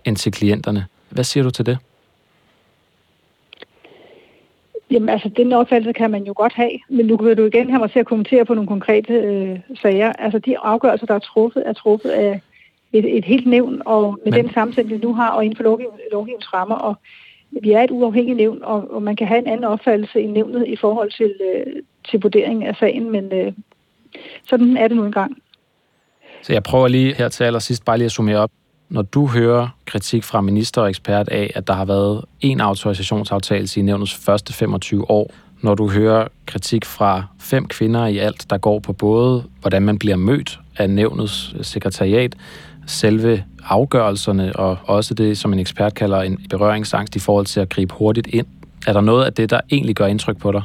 end 0.05 0.17
til 0.17 0.31
klienterne. 0.31 0.85
Hvad 1.09 1.23
siger 1.23 1.43
du 1.43 1.49
til 1.49 1.65
det? 1.65 1.77
Jamen 4.91 5.09
altså, 5.09 5.29
den 5.29 5.53
opfattelse 5.53 5.93
kan 5.93 6.11
man 6.11 6.23
jo 6.23 6.33
godt 6.35 6.53
have, 6.53 6.79
men 6.89 7.05
nu 7.05 7.17
vil 7.17 7.37
du 7.37 7.45
igen 7.45 7.69
have 7.69 7.79
mig 7.79 7.91
til 7.91 7.99
at 7.99 8.05
kommentere 8.05 8.45
på 8.45 8.53
nogle 8.53 8.67
konkrete 8.67 9.13
øh, 9.13 9.59
sager. 9.81 10.13
Altså 10.13 10.39
de 10.39 10.57
afgørelser, 10.57 11.05
der 11.05 11.15
er 11.15 11.19
truffet, 11.19 11.63
er 11.65 11.73
truffet 11.73 12.09
af 12.09 12.41
et, 12.93 13.17
et 13.17 13.25
helt 13.25 13.47
nævn, 13.47 13.81
og 13.85 14.19
med 14.25 14.31
Men- 14.31 14.45
den 14.45 14.53
sammensætning, 14.53 15.01
vi 15.01 15.07
nu 15.07 15.13
har, 15.13 15.29
og 15.29 15.45
inden 15.45 15.57
for 15.57 15.63
lovgiv, 15.63 15.87
lovgivens 16.11 16.53
rammer, 16.53 16.75
og 16.75 16.95
vi 17.61 17.71
er 17.71 17.81
et 17.81 17.91
uafhængigt 17.91 18.37
nævn, 18.37 18.59
og, 18.63 18.91
og 18.91 19.03
man 19.03 19.15
kan 19.15 19.27
have 19.27 19.39
en 19.39 19.47
anden 19.47 19.63
opfattelse 19.63 20.21
i 20.21 20.27
nævnet 20.27 20.67
i 20.67 20.75
forhold 20.75 21.11
til, 21.11 21.33
øh, 21.55 21.73
til 22.09 22.21
vurdering 22.21 22.65
af 22.65 22.75
sagen, 22.75 23.11
men 23.11 23.33
øh, 23.33 23.53
sådan 24.49 24.77
er 24.77 24.87
det 24.87 24.97
nu 24.97 25.05
engang. 25.05 25.37
Så 26.41 26.53
jeg 26.53 26.63
prøver 26.63 26.87
lige 26.87 27.13
her 27.15 27.29
til 27.29 27.43
allersidst 27.43 27.85
bare 27.85 27.97
lige 27.97 28.05
at 28.05 28.11
summere 28.11 28.37
op. 28.37 28.51
Når 28.89 29.01
du 29.01 29.27
hører 29.27 29.67
kritik 29.85 30.23
fra 30.23 30.41
minister 30.41 30.81
og 30.81 30.89
ekspert 30.89 31.29
af, 31.29 31.51
at 31.55 31.67
der 31.67 31.73
har 31.73 31.85
været 31.85 32.25
en 32.41 32.61
autorisationsaftagelse 32.61 33.79
i 33.79 33.83
nævnets 33.83 34.13
første 34.25 34.53
25 34.53 35.11
år, 35.11 35.31
når 35.61 35.75
du 35.75 35.89
hører 35.89 36.27
kritik 36.45 36.85
fra 36.85 37.23
fem 37.39 37.65
kvinder 37.65 38.05
i 38.05 38.17
alt, 38.17 38.49
der 38.49 38.57
går 38.57 38.79
på 38.79 38.93
både, 38.93 39.43
hvordan 39.61 39.81
man 39.81 39.99
bliver 39.99 40.15
mødt 40.15 40.59
af 40.77 40.89
nævnets 40.89 41.55
sekretariat, 41.67 42.35
selve 42.91 43.43
afgørelserne 43.69 44.55
og 44.55 44.77
også 44.83 45.13
det, 45.13 45.37
som 45.37 45.53
en 45.53 45.59
ekspert 45.59 45.93
kalder 45.93 46.21
en 46.21 46.39
berøringsangst 46.49 47.15
i 47.15 47.19
forhold 47.19 47.45
til 47.45 47.59
at 47.59 47.69
gribe 47.69 47.93
hurtigt 47.93 48.27
ind. 48.27 48.45
Er 48.87 48.93
der 48.93 49.01
noget 49.01 49.25
af 49.25 49.33
det, 49.33 49.49
der 49.49 49.59
egentlig 49.71 49.95
gør 49.95 50.05
indtryk 50.05 50.37
på 50.37 50.51
dig? 50.51 50.61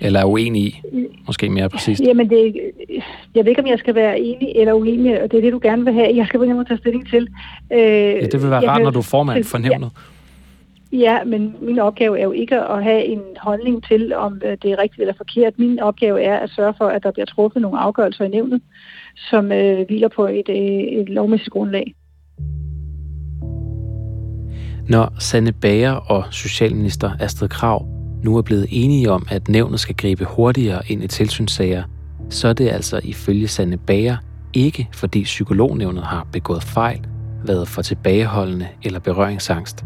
Eller 0.00 0.20
er 0.20 0.24
uenig 0.24 0.62
i? 0.62 0.80
Måske 1.26 1.50
mere 1.50 1.68
præcist. 1.68 2.02
Jamen, 2.02 2.30
det, 2.30 2.54
jeg 3.34 3.44
ved 3.44 3.50
ikke, 3.50 3.62
om 3.62 3.66
jeg 3.68 3.78
skal 3.78 3.94
være 3.94 4.20
enig 4.20 4.52
eller 4.56 4.72
uenig, 4.72 5.22
og 5.22 5.30
det 5.30 5.36
er 5.36 5.42
det, 5.42 5.52
du 5.52 5.60
gerne 5.62 5.84
vil 5.84 5.94
have. 5.94 6.16
Jeg 6.16 6.26
skal 6.26 6.40
begynde 6.40 6.60
at 6.60 6.66
tage 6.66 6.78
stilling 6.78 7.08
til. 7.08 7.28
Øh, 7.72 7.78
Ja, 7.78 8.26
det 8.26 8.42
vil 8.42 8.50
være 8.50 8.68
rart, 8.68 8.82
når 8.82 8.90
du 8.90 8.98
er 8.98 9.02
formand 9.02 9.44
for 9.44 9.58
nævnet. 9.58 9.90
Ja, 10.92 11.24
men 11.24 11.54
min 11.60 11.78
opgave 11.78 12.18
er 12.18 12.22
jo 12.22 12.32
ikke 12.32 12.60
at 12.60 12.84
have 12.84 13.04
en 13.04 13.20
holdning 13.36 13.84
til, 13.84 14.14
om 14.14 14.42
øh, 14.44 14.56
det 14.62 14.72
er 14.72 14.78
rigtigt 14.82 15.00
eller 15.00 15.14
forkert. 15.16 15.58
Min 15.58 15.80
opgave 15.80 16.22
er 16.22 16.38
at 16.38 16.50
sørge 16.50 16.74
for, 16.78 16.84
at 16.86 17.02
der 17.02 17.10
bliver 17.10 17.26
truffet 17.26 17.62
nogle 17.62 17.78
afgørelser 17.78 18.24
i 18.24 18.28
nævnet, 18.28 18.60
som 19.16 19.52
øh, 19.52 19.86
hviler 19.86 20.08
på 20.08 20.26
et, 20.26 20.48
øh, 20.48 20.56
et 21.00 21.08
lovmæssigt 21.08 21.50
grundlag. 21.50 21.94
Når 24.88 25.14
Sanne 25.18 25.52
Bager 25.52 25.92
og 25.92 26.24
Socialminister 26.30 27.10
Astrid 27.20 27.48
Krav 27.48 27.86
nu 28.24 28.36
er 28.36 28.42
blevet 28.42 28.66
enige 28.70 29.10
om, 29.10 29.26
at 29.30 29.48
nævnet 29.48 29.80
skal 29.80 29.94
gribe 29.94 30.24
hurtigere 30.24 30.82
ind 30.88 31.04
i 31.04 31.06
tilsynssager, 31.06 31.82
så 32.30 32.48
er 32.48 32.52
det 32.52 32.68
altså 32.68 33.00
ifølge 33.04 33.48
Sanne 33.48 33.76
Bager 33.76 34.16
ikke 34.54 34.88
fordi 34.92 35.22
psykolognævnet 35.22 36.02
har 36.04 36.26
begået 36.32 36.62
fejl, 36.62 37.06
været 37.46 37.68
for 37.68 37.82
tilbageholdende 37.82 38.68
eller 38.84 39.00
berøringsangst. 39.00 39.84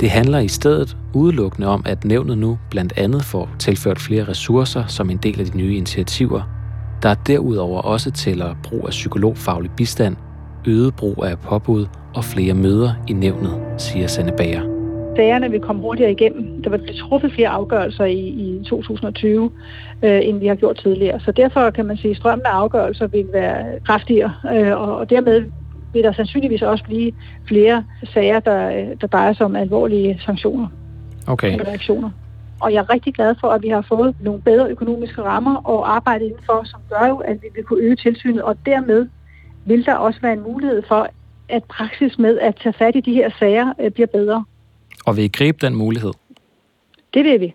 Det 0.00 0.10
handler 0.10 0.38
i 0.38 0.48
stedet 0.48 0.96
udelukkende 1.14 1.68
om, 1.68 1.82
at 1.86 2.04
nævnet 2.04 2.38
nu 2.38 2.58
blandt 2.70 2.92
andet 2.96 3.24
får 3.24 3.50
tilført 3.58 3.98
flere 3.98 4.28
ressourcer 4.28 4.86
som 4.86 5.10
en 5.10 5.16
del 5.16 5.40
af 5.40 5.46
de 5.46 5.56
nye 5.56 5.76
initiativer, 5.76 6.55
der 7.06 7.14
derudover 7.14 7.80
også 7.80 8.10
tæller 8.10 8.54
brug 8.62 8.84
af 8.84 8.90
psykologfaglig 8.90 9.70
bistand, 9.76 10.16
øget 10.66 10.94
brug 10.96 11.24
af 11.24 11.38
påbud 11.38 11.86
og 12.14 12.24
flere 12.24 12.54
møder 12.54 12.90
i 13.08 13.12
nævnet, 13.12 13.62
siger 13.78 14.06
Sanne 14.06 14.32
Bager. 14.36 14.62
Sagerne 15.16 15.50
vil 15.50 15.60
komme 15.60 15.82
hurtigere 15.82 16.12
igennem. 16.12 16.62
Der 16.62 16.70
blive 16.70 16.96
truffet 16.98 17.32
flere 17.32 17.48
afgørelser 17.48 18.04
i, 18.04 18.18
i 18.18 18.64
2020, 18.64 19.50
øh, 20.02 20.20
end 20.22 20.38
vi 20.38 20.46
har 20.46 20.54
gjort 20.54 20.78
tidligere. 20.82 21.20
Så 21.20 21.32
derfor 21.32 21.70
kan 21.70 21.86
man 21.86 21.96
sige, 21.96 22.10
at 22.10 22.16
strømmen 22.16 22.46
af 22.46 22.50
afgørelser 22.50 23.06
vil 23.06 23.26
være 23.32 23.80
kraftigere, 23.84 24.32
øh, 24.54 24.80
og, 24.80 24.96
og 24.96 25.10
dermed 25.10 25.44
vil 25.92 26.02
der 26.02 26.12
sandsynligvis 26.12 26.62
også 26.62 26.84
blive 26.84 27.12
flere 27.48 27.84
sager, 28.14 28.40
der, 28.40 28.68
øh, 28.68 28.86
der 29.00 29.06
drejer 29.06 29.32
sig 29.32 29.46
om 29.46 29.56
alvorlige 29.56 30.20
sanktioner. 30.24 30.66
Okay. 31.26 31.58
reaktioner. 31.58 32.10
Og 32.60 32.72
jeg 32.72 32.78
er 32.78 32.90
rigtig 32.90 33.14
glad 33.14 33.34
for, 33.40 33.48
at 33.48 33.62
vi 33.62 33.68
har 33.68 33.84
fået 33.88 34.16
nogle 34.20 34.42
bedre 34.42 34.70
økonomiske 34.70 35.22
rammer 35.22 35.56
og 35.56 35.94
arbejde 35.96 36.24
indenfor, 36.24 36.64
som 36.64 36.80
gør 36.90 37.06
jo, 37.06 37.16
at 37.16 37.42
vi 37.42 37.48
vil 37.54 37.64
kunne 37.64 37.82
øge 37.82 37.96
tilsynet, 37.96 38.42
og 38.42 38.56
dermed 38.66 39.08
vil 39.66 39.86
der 39.86 39.94
også 39.94 40.20
være 40.20 40.32
en 40.32 40.42
mulighed 40.42 40.82
for, 40.88 41.08
at 41.48 41.64
praksis 41.64 42.18
med 42.18 42.38
at 42.38 42.56
tage 42.62 42.72
fat 42.72 42.96
i 42.96 43.00
de 43.00 43.12
her 43.12 43.30
sager 43.38 43.72
øh, 43.80 43.90
bliver 43.90 44.06
bedre. 44.06 44.44
Og 45.06 45.16
vil 45.16 45.24
I 45.24 45.28
gribe 45.28 45.66
den 45.66 45.74
mulighed? 45.74 46.12
Det 47.14 47.24
vil 47.24 47.40
vi. 47.40 47.54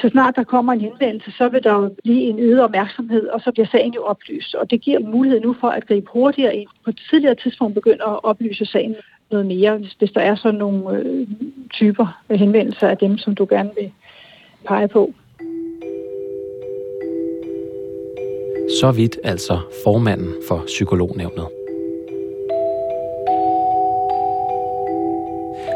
Så 0.00 0.08
snart 0.08 0.36
der 0.36 0.44
kommer 0.44 0.72
en 0.72 0.80
henvendelse, 0.80 1.30
så 1.30 1.48
vil 1.48 1.64
der 1.64 1.72
jo 1.72 1.94
blive 2.04 2.22
en 2.22 2.38
øget 2.38 2.62
opmærksomhed, 2.62 3.26
og 3.26 3.40
så 3.40 3.52
bliver 3.52 3.66
sagen 3.66 3.92
jo 3.94 4.02
oplyst. 4.04 4.54
Og 4.54 4.70
det 4.70 4.80
giver 4.80 5.00
mulighed 5.00 5.40
nu 5.40 5.56
for 5.60 5.68
at 5.68 5.86
gribe 5.86 6.06
hurtigere 6.12 6.56
ind. 6.56 6.68
På 6.84 6.90
et 6.90 7.00
tidligere 7.10 7.34
tidspunkt 7.34 7.74
begynder 7.74 8.06
at 8.06 8.24
oplyse 8.24 8.64
sagen 8.64 8.96
noget 9.30 9.46
mere, 9.46 9.76
hvis, 9.76 9.92
hvis 9.92 10.10
der 10.10 10.20
er 10.20 10.34
sådan 10.34 10.58
nogle 10.58 10.98
øh, 10.98 11.26
typer 11.70 12.22
af 12.28 12.38
henvendelser 12.38 12.88
af 12.88 12.98
dem, 12.98 13.18
som 13.18 13.34
du 13.34 13.46
gerne 13.50 13.70
vil 13.80 13.92
pege 14.66 14.88
på. 14.88 15.12
Så 18.80 18.92
vidt 18.96 19.18
altså 19.24 19.58
formanden 19.84 20.34
for 20.48 20.62
psykolognævnet. 20.66 21.46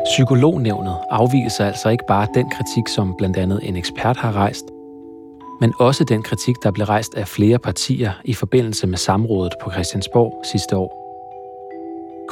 Psykolognævnet 0.05 0.97
afviser 1.11 1.67
altså 1.67 1.89
ikke 1.89 2.05
bare 2.09 2.29
den 2.35 2.51
kritik, 2.51 2.89
som 2.89 3.15
blandt 3.19 3.37
andet 3.37 3.61
en 3.63 3.77
ekspert 3.77 4.17
har 4.17 4.33
rejst, 4.33 4.65
men 5.61 5.73
også 5.79 6.05
den 6.05 6.23
kritik, 6.23 6.55
der 6.63 6.71
blev 6.71 6.87
rejst 6.87 7.15
af 7.15 7.29
flere 7.29 7.59
partier 7.59 8.13
i 8.25 8.35
forbindelse 8.35 8.87
med 8.87 8.99
samrådet 8.99 9.53
på 9.63 9.71
Christiansborg 9.71 10.43
sidste 10.45 10.77
år. 10.77 11.02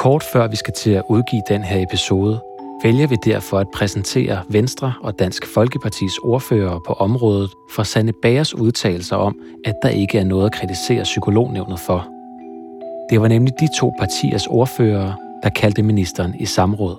Kort 0.01 0.23
før 0.23 0.49
vi 0.49 0.57
skal 0.57 0.75
til 0.75 0.91
at 0.91 1.03
udgive 1.09 1.43
den 1.49 1.63
her 1.63 1.83
episode, 1.83 2.41
vælger 2.83 3.07
vi 3.07 3.17
derfor 3.25 3.59
at 3.59 3.67
præsentere 3.75 4.43
Venstre 4.49 4.93
og 5.03 5.19
Dansk 5.19 5.47
Folkepartis 5.55 6.19
ordfører 6.19 6.79
på 6.87 6.93
området 6.93 7.51
for 7.75 7.83
Sanne 7.83 8.13
Bagers 8.23 8.55
udtalelser 8.55 9.17
om, 9.17 9.37
at 9.65 9.75
der 9.83 9.89
ikke 9.89 10.19
er 10.19 10.25
noget 10.25 10.47
at 10.47 10.53
kritisere 10.53 11.03
psykolognævnet 11.03 11.79
for. 11.79 12.09
Det 13.11 13.21
var 13.21 13.29
nemlig 13.29 13.55
de 13.61 13.69
to 13.79 13.93
partiers 13.99 14.47
ordførere, 14.47 15.15
der 15.43 15.49
kaldte 15.49 15.83
ministeren 15.83 16.35
i 16.39 16.45
samråd. 16.45 16.97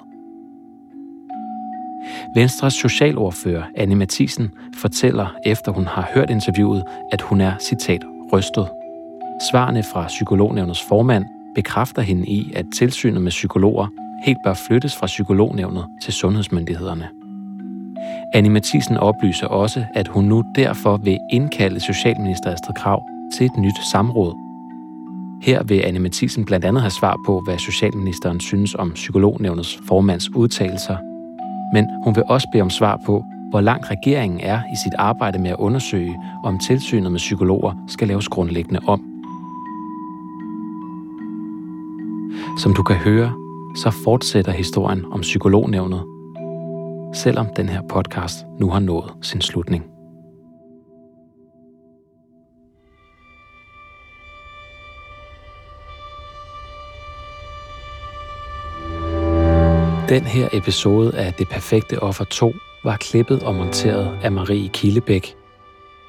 Venstres 2.35 2.73
socialordfører 2.73 3.63
Anne 3.75 3.95
Mathisen 3.95 4.51
fortæller, 4.77 5.35
efter 5.45 5.71
hun 5.71 5.87
har 5.87 6.09
hørt 6.13 6.29
interviewet, 6.29 6.83
at 7.11 7.21
hun 7.21 7.41
er, 7.41 7.53
citat, 7.59 8.01
rystet. 8.33 8.67
Svarene 9.51 9.83
fra 9.83 10.07
psykolognævnets 10.07 10.81
formand 10.89 11.25
bekræfter 11.55 12.01
hende 12.01 12.27
i, 12.27 12.51
at 12.55 12.65
tilsynet 12.77 13.21
med 13.21 13.31
psykologer 13.31 13.87
helt 14.25 14.37
bør 14.45 14.53
flyttes 14.53 14.95
fra 14.95 15.05
psykolognævnet 15.05 15.85
til 16.01 16.13
sundhedsmyndighederne. 16.13 17.07
Anne 18.33 18.49
Mathisen 18.49 18.97
oplyser 18.97 19.47
også, 19.47 19.85
at 19.95 20.07
hun 20.07 20.25
nu 20.25 20.43
derfor 20.55 20.97
vil 20.97 21.17
indkalde 21.31 21.79
Socialminister 21.79 22.51
Astrid 22.51 22.75
Krav 22.75 23.03
til 23.33 23.45
et 23.45 23.57
nyt 23.57 23.77
samråd. 23.91 24.33
Her 25.43 25.63
vil 25.63 25.81
Anne 25.85 25.99
Mathisen 25.99 26.45
blandt 26.45 26.65
andet 26.65 26.81
have 26.81 26.91
svar 26.91 27.17
på, 27.25 27.41
hvad 27.45 27.57
Socialministeren 27.57 28.39
synes 28.39 28.75
om 28.75 28.91
psykolognævnets 28.91 29.79
formands 29.87 30.35
udtalelser. 30.35 30.97
Men 31.73 31.87
hun 32.03 32.15
vil 32.15 32.23
også 32.27 32.47
bede 32.51 32.61
om 32.61 32.69
svar 32.69 32.99
på, 33.05 33.23
hvor 33.49 33.61
langt 33.61 33.91
regeringen 33.91 34.39
er 34.39 34.59
i 34.73 34.75
sit 34.83 34.93
arbejde 34.97 35.39
med 35.39 35.49
at 35.49 35.55
undersøge, 35.59 36.15
om 36.43 36.59
tilsynet 36.59 37.11
med 37.11 37.19
psykologer 37.19 37.85
skal 37.87 38.07
laves 38.07 38.27
grundlæggende 38.27 38.79
om. 38.87 39.10
Som 42.57 42.73
du 42.73 42.83
kan 42.83 42.95
høre, 42.95 43.33
så 43.75 43.91
fortsætter 44.03 44.51
historien 44.51 45.05
om 45.11 45.21
psykolognævnet, 45.21 46.03
selvom 47.15 47.47
den 47.55 47.69
her 47.69 47.81
podcast 47.89 48.35
nu 48.59 48.69
har 48.69 48.79
nået 48.79 49.13
sin 49.21 49.41
slutning. 49.41 49.85
Den 60.09 60.23
her 60.23 60.49
episode 60.53 61.17
af 61.17 61.33
Det 61.33 61.49
Perfekte 61.49 62.03
Offer 62.03 62.25
2 62.25 62.53
var 62.83 62.97
klippet 62.97 63.43
og 63.43 63.55
monteret 63.55 64.19
af 64.23 64.31
Marie 64.31 64.69
Killebæk. 64.69 65.35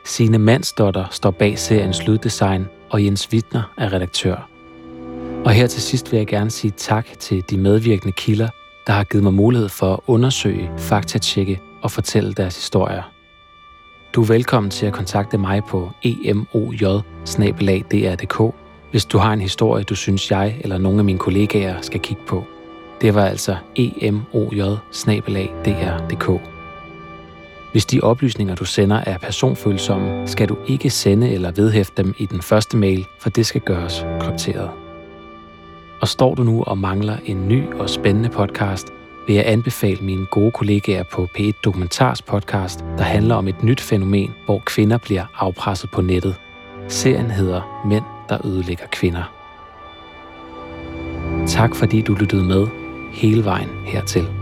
Sine 0.04 0.38
Mandsdotter 0.38 1.04
står 1.10 1.30
bag 1.30 1.58
seriens 1.58 2.06
lyddesign, 2.06 2.66
og 2.90 3.04
Jens 3.04 3.28
Wittner 3.32 3.72
er 3.78 3.92
redaktør. 3.92 4.51
Og 5.44 5.52
her 5.52 5.66
til 5.66 5.82
sidst 5.82 6.12
vil 6.12 6.18
jeg 6.18 6.26
gerne 6.26 6.50
sige 6.50 6.70
tak 6.76 7.06
til 7.18 7.44
de 7.50 7.58
medvirkende 7.58 8.12
kilder, 8.12 8.48
der 8.86 8.92
har 8.92 9.04
givet 9.04 9.24
mig 9.24 9.34
mulighed 9.34 9.68
for 9.68 9.92
at 9.92 10.00
undersøge, 10.06 10.70
faktatjekke 10.78 11.60
og 11.82 11.90
fortælle 11.90 12.32
deres 12.32 12.56
historier. 12.56 13.12
Du 14.14 14.22
er 14.22 14.26
velkommen 14.26 14.70
til 14.70 14.86
at 14.86 14.92
kontakte 14.92 15.38
mig 15.38 15.62
på 15.64 15.90
emoj 16.02 16.74
hvis 18.90 19.04
du 19.04 19.18
har 19.18 19.32
en 19.32 19.40
historie, 19.40 19.84
du 19.84 19.94
synes 19.94 20.30
jeg 20.30 20.56
eller 20.60 20.78
nogle 20.78 20.98
af 20.98 21.04
mine 21.04 21.18
kollegaer 21.18 21.80
skal 21.80 22.00
kigge 22.00 22.22
på. 22.26 22.44
Det 23.00 23.14
var 23.14 23.26
altså 23.26 23.56
emoj 23.76 24.54
Hvis 27.72 27.86
de 27.86 28.00
oplysninger, 28.00 28.54
du 28.54 28.64
sender, 28.64 28.96
er 28.96 29.18
personfølsomme, 29.18 30.28
skal 30.28 30.48
du 30.48 30.56
ikke 30.66 30.90
sende 30.90 31.30
eller 31.30 31.50
vedhæfte 31.50 32.02
dem 32.02 32.14
i 32.18 32.26
den 32.26 32.42
første 32.42 32.76
mail, 32.76 33.06
for 33.20 33.30
det 33.30 33.46
skal 33.46 33.60
gøres 33.60 34.04
krypteret. 34.20 34.81
Og 36.02 36.08
står 36.08 36.34
du 36.34 36.42
nu 36.42 36.62
og 36.62 36.78
mangler 36.78 37.16
en 37.24 37.48
ny 37.48 37.74
og 37.74 37.90
spændende 37.90 38.28
podcast, 38.28 38.92
vil 39.26 39.36
jeg 39.36 39.44
anbefale 39.46 40.00
mine 40.00 40.26
gode 40.26 40.50
kollegaer 40.50 41.02
på 41.02 41.28
P1 41.38 41.60
Dokumentars 41.64 42.22
podcast, 42.22 42.84
der 42.98 43.04
handler 43.04 43.34
om 43.34 43.48
et 43.48 43.62
nyt 43.62 43.80
fænomen, 43.80 44.34
hvor 44.44 44.62
kvinder 44.66 44.98
bliver 44.98 45.24
afpresset 45.38 45.90
på 45.90 46.00
nettet. 46.00 46.34
Serien 46.88 47.30
hedder 47.30 47.82
Mænd, 47.86 48.04
der 48.28 48.46
ødelægger 48.46 48.86
kvinder. 48.86 49.32
Tak 51.46 51.74
fordi 51.74 52.00
du 52.02 52.14
lyttede 52.14 52.44
med 52.44 52.66
hele 53.12 53.44
vejen 53.44 53.68
hertil. 53.86 54.41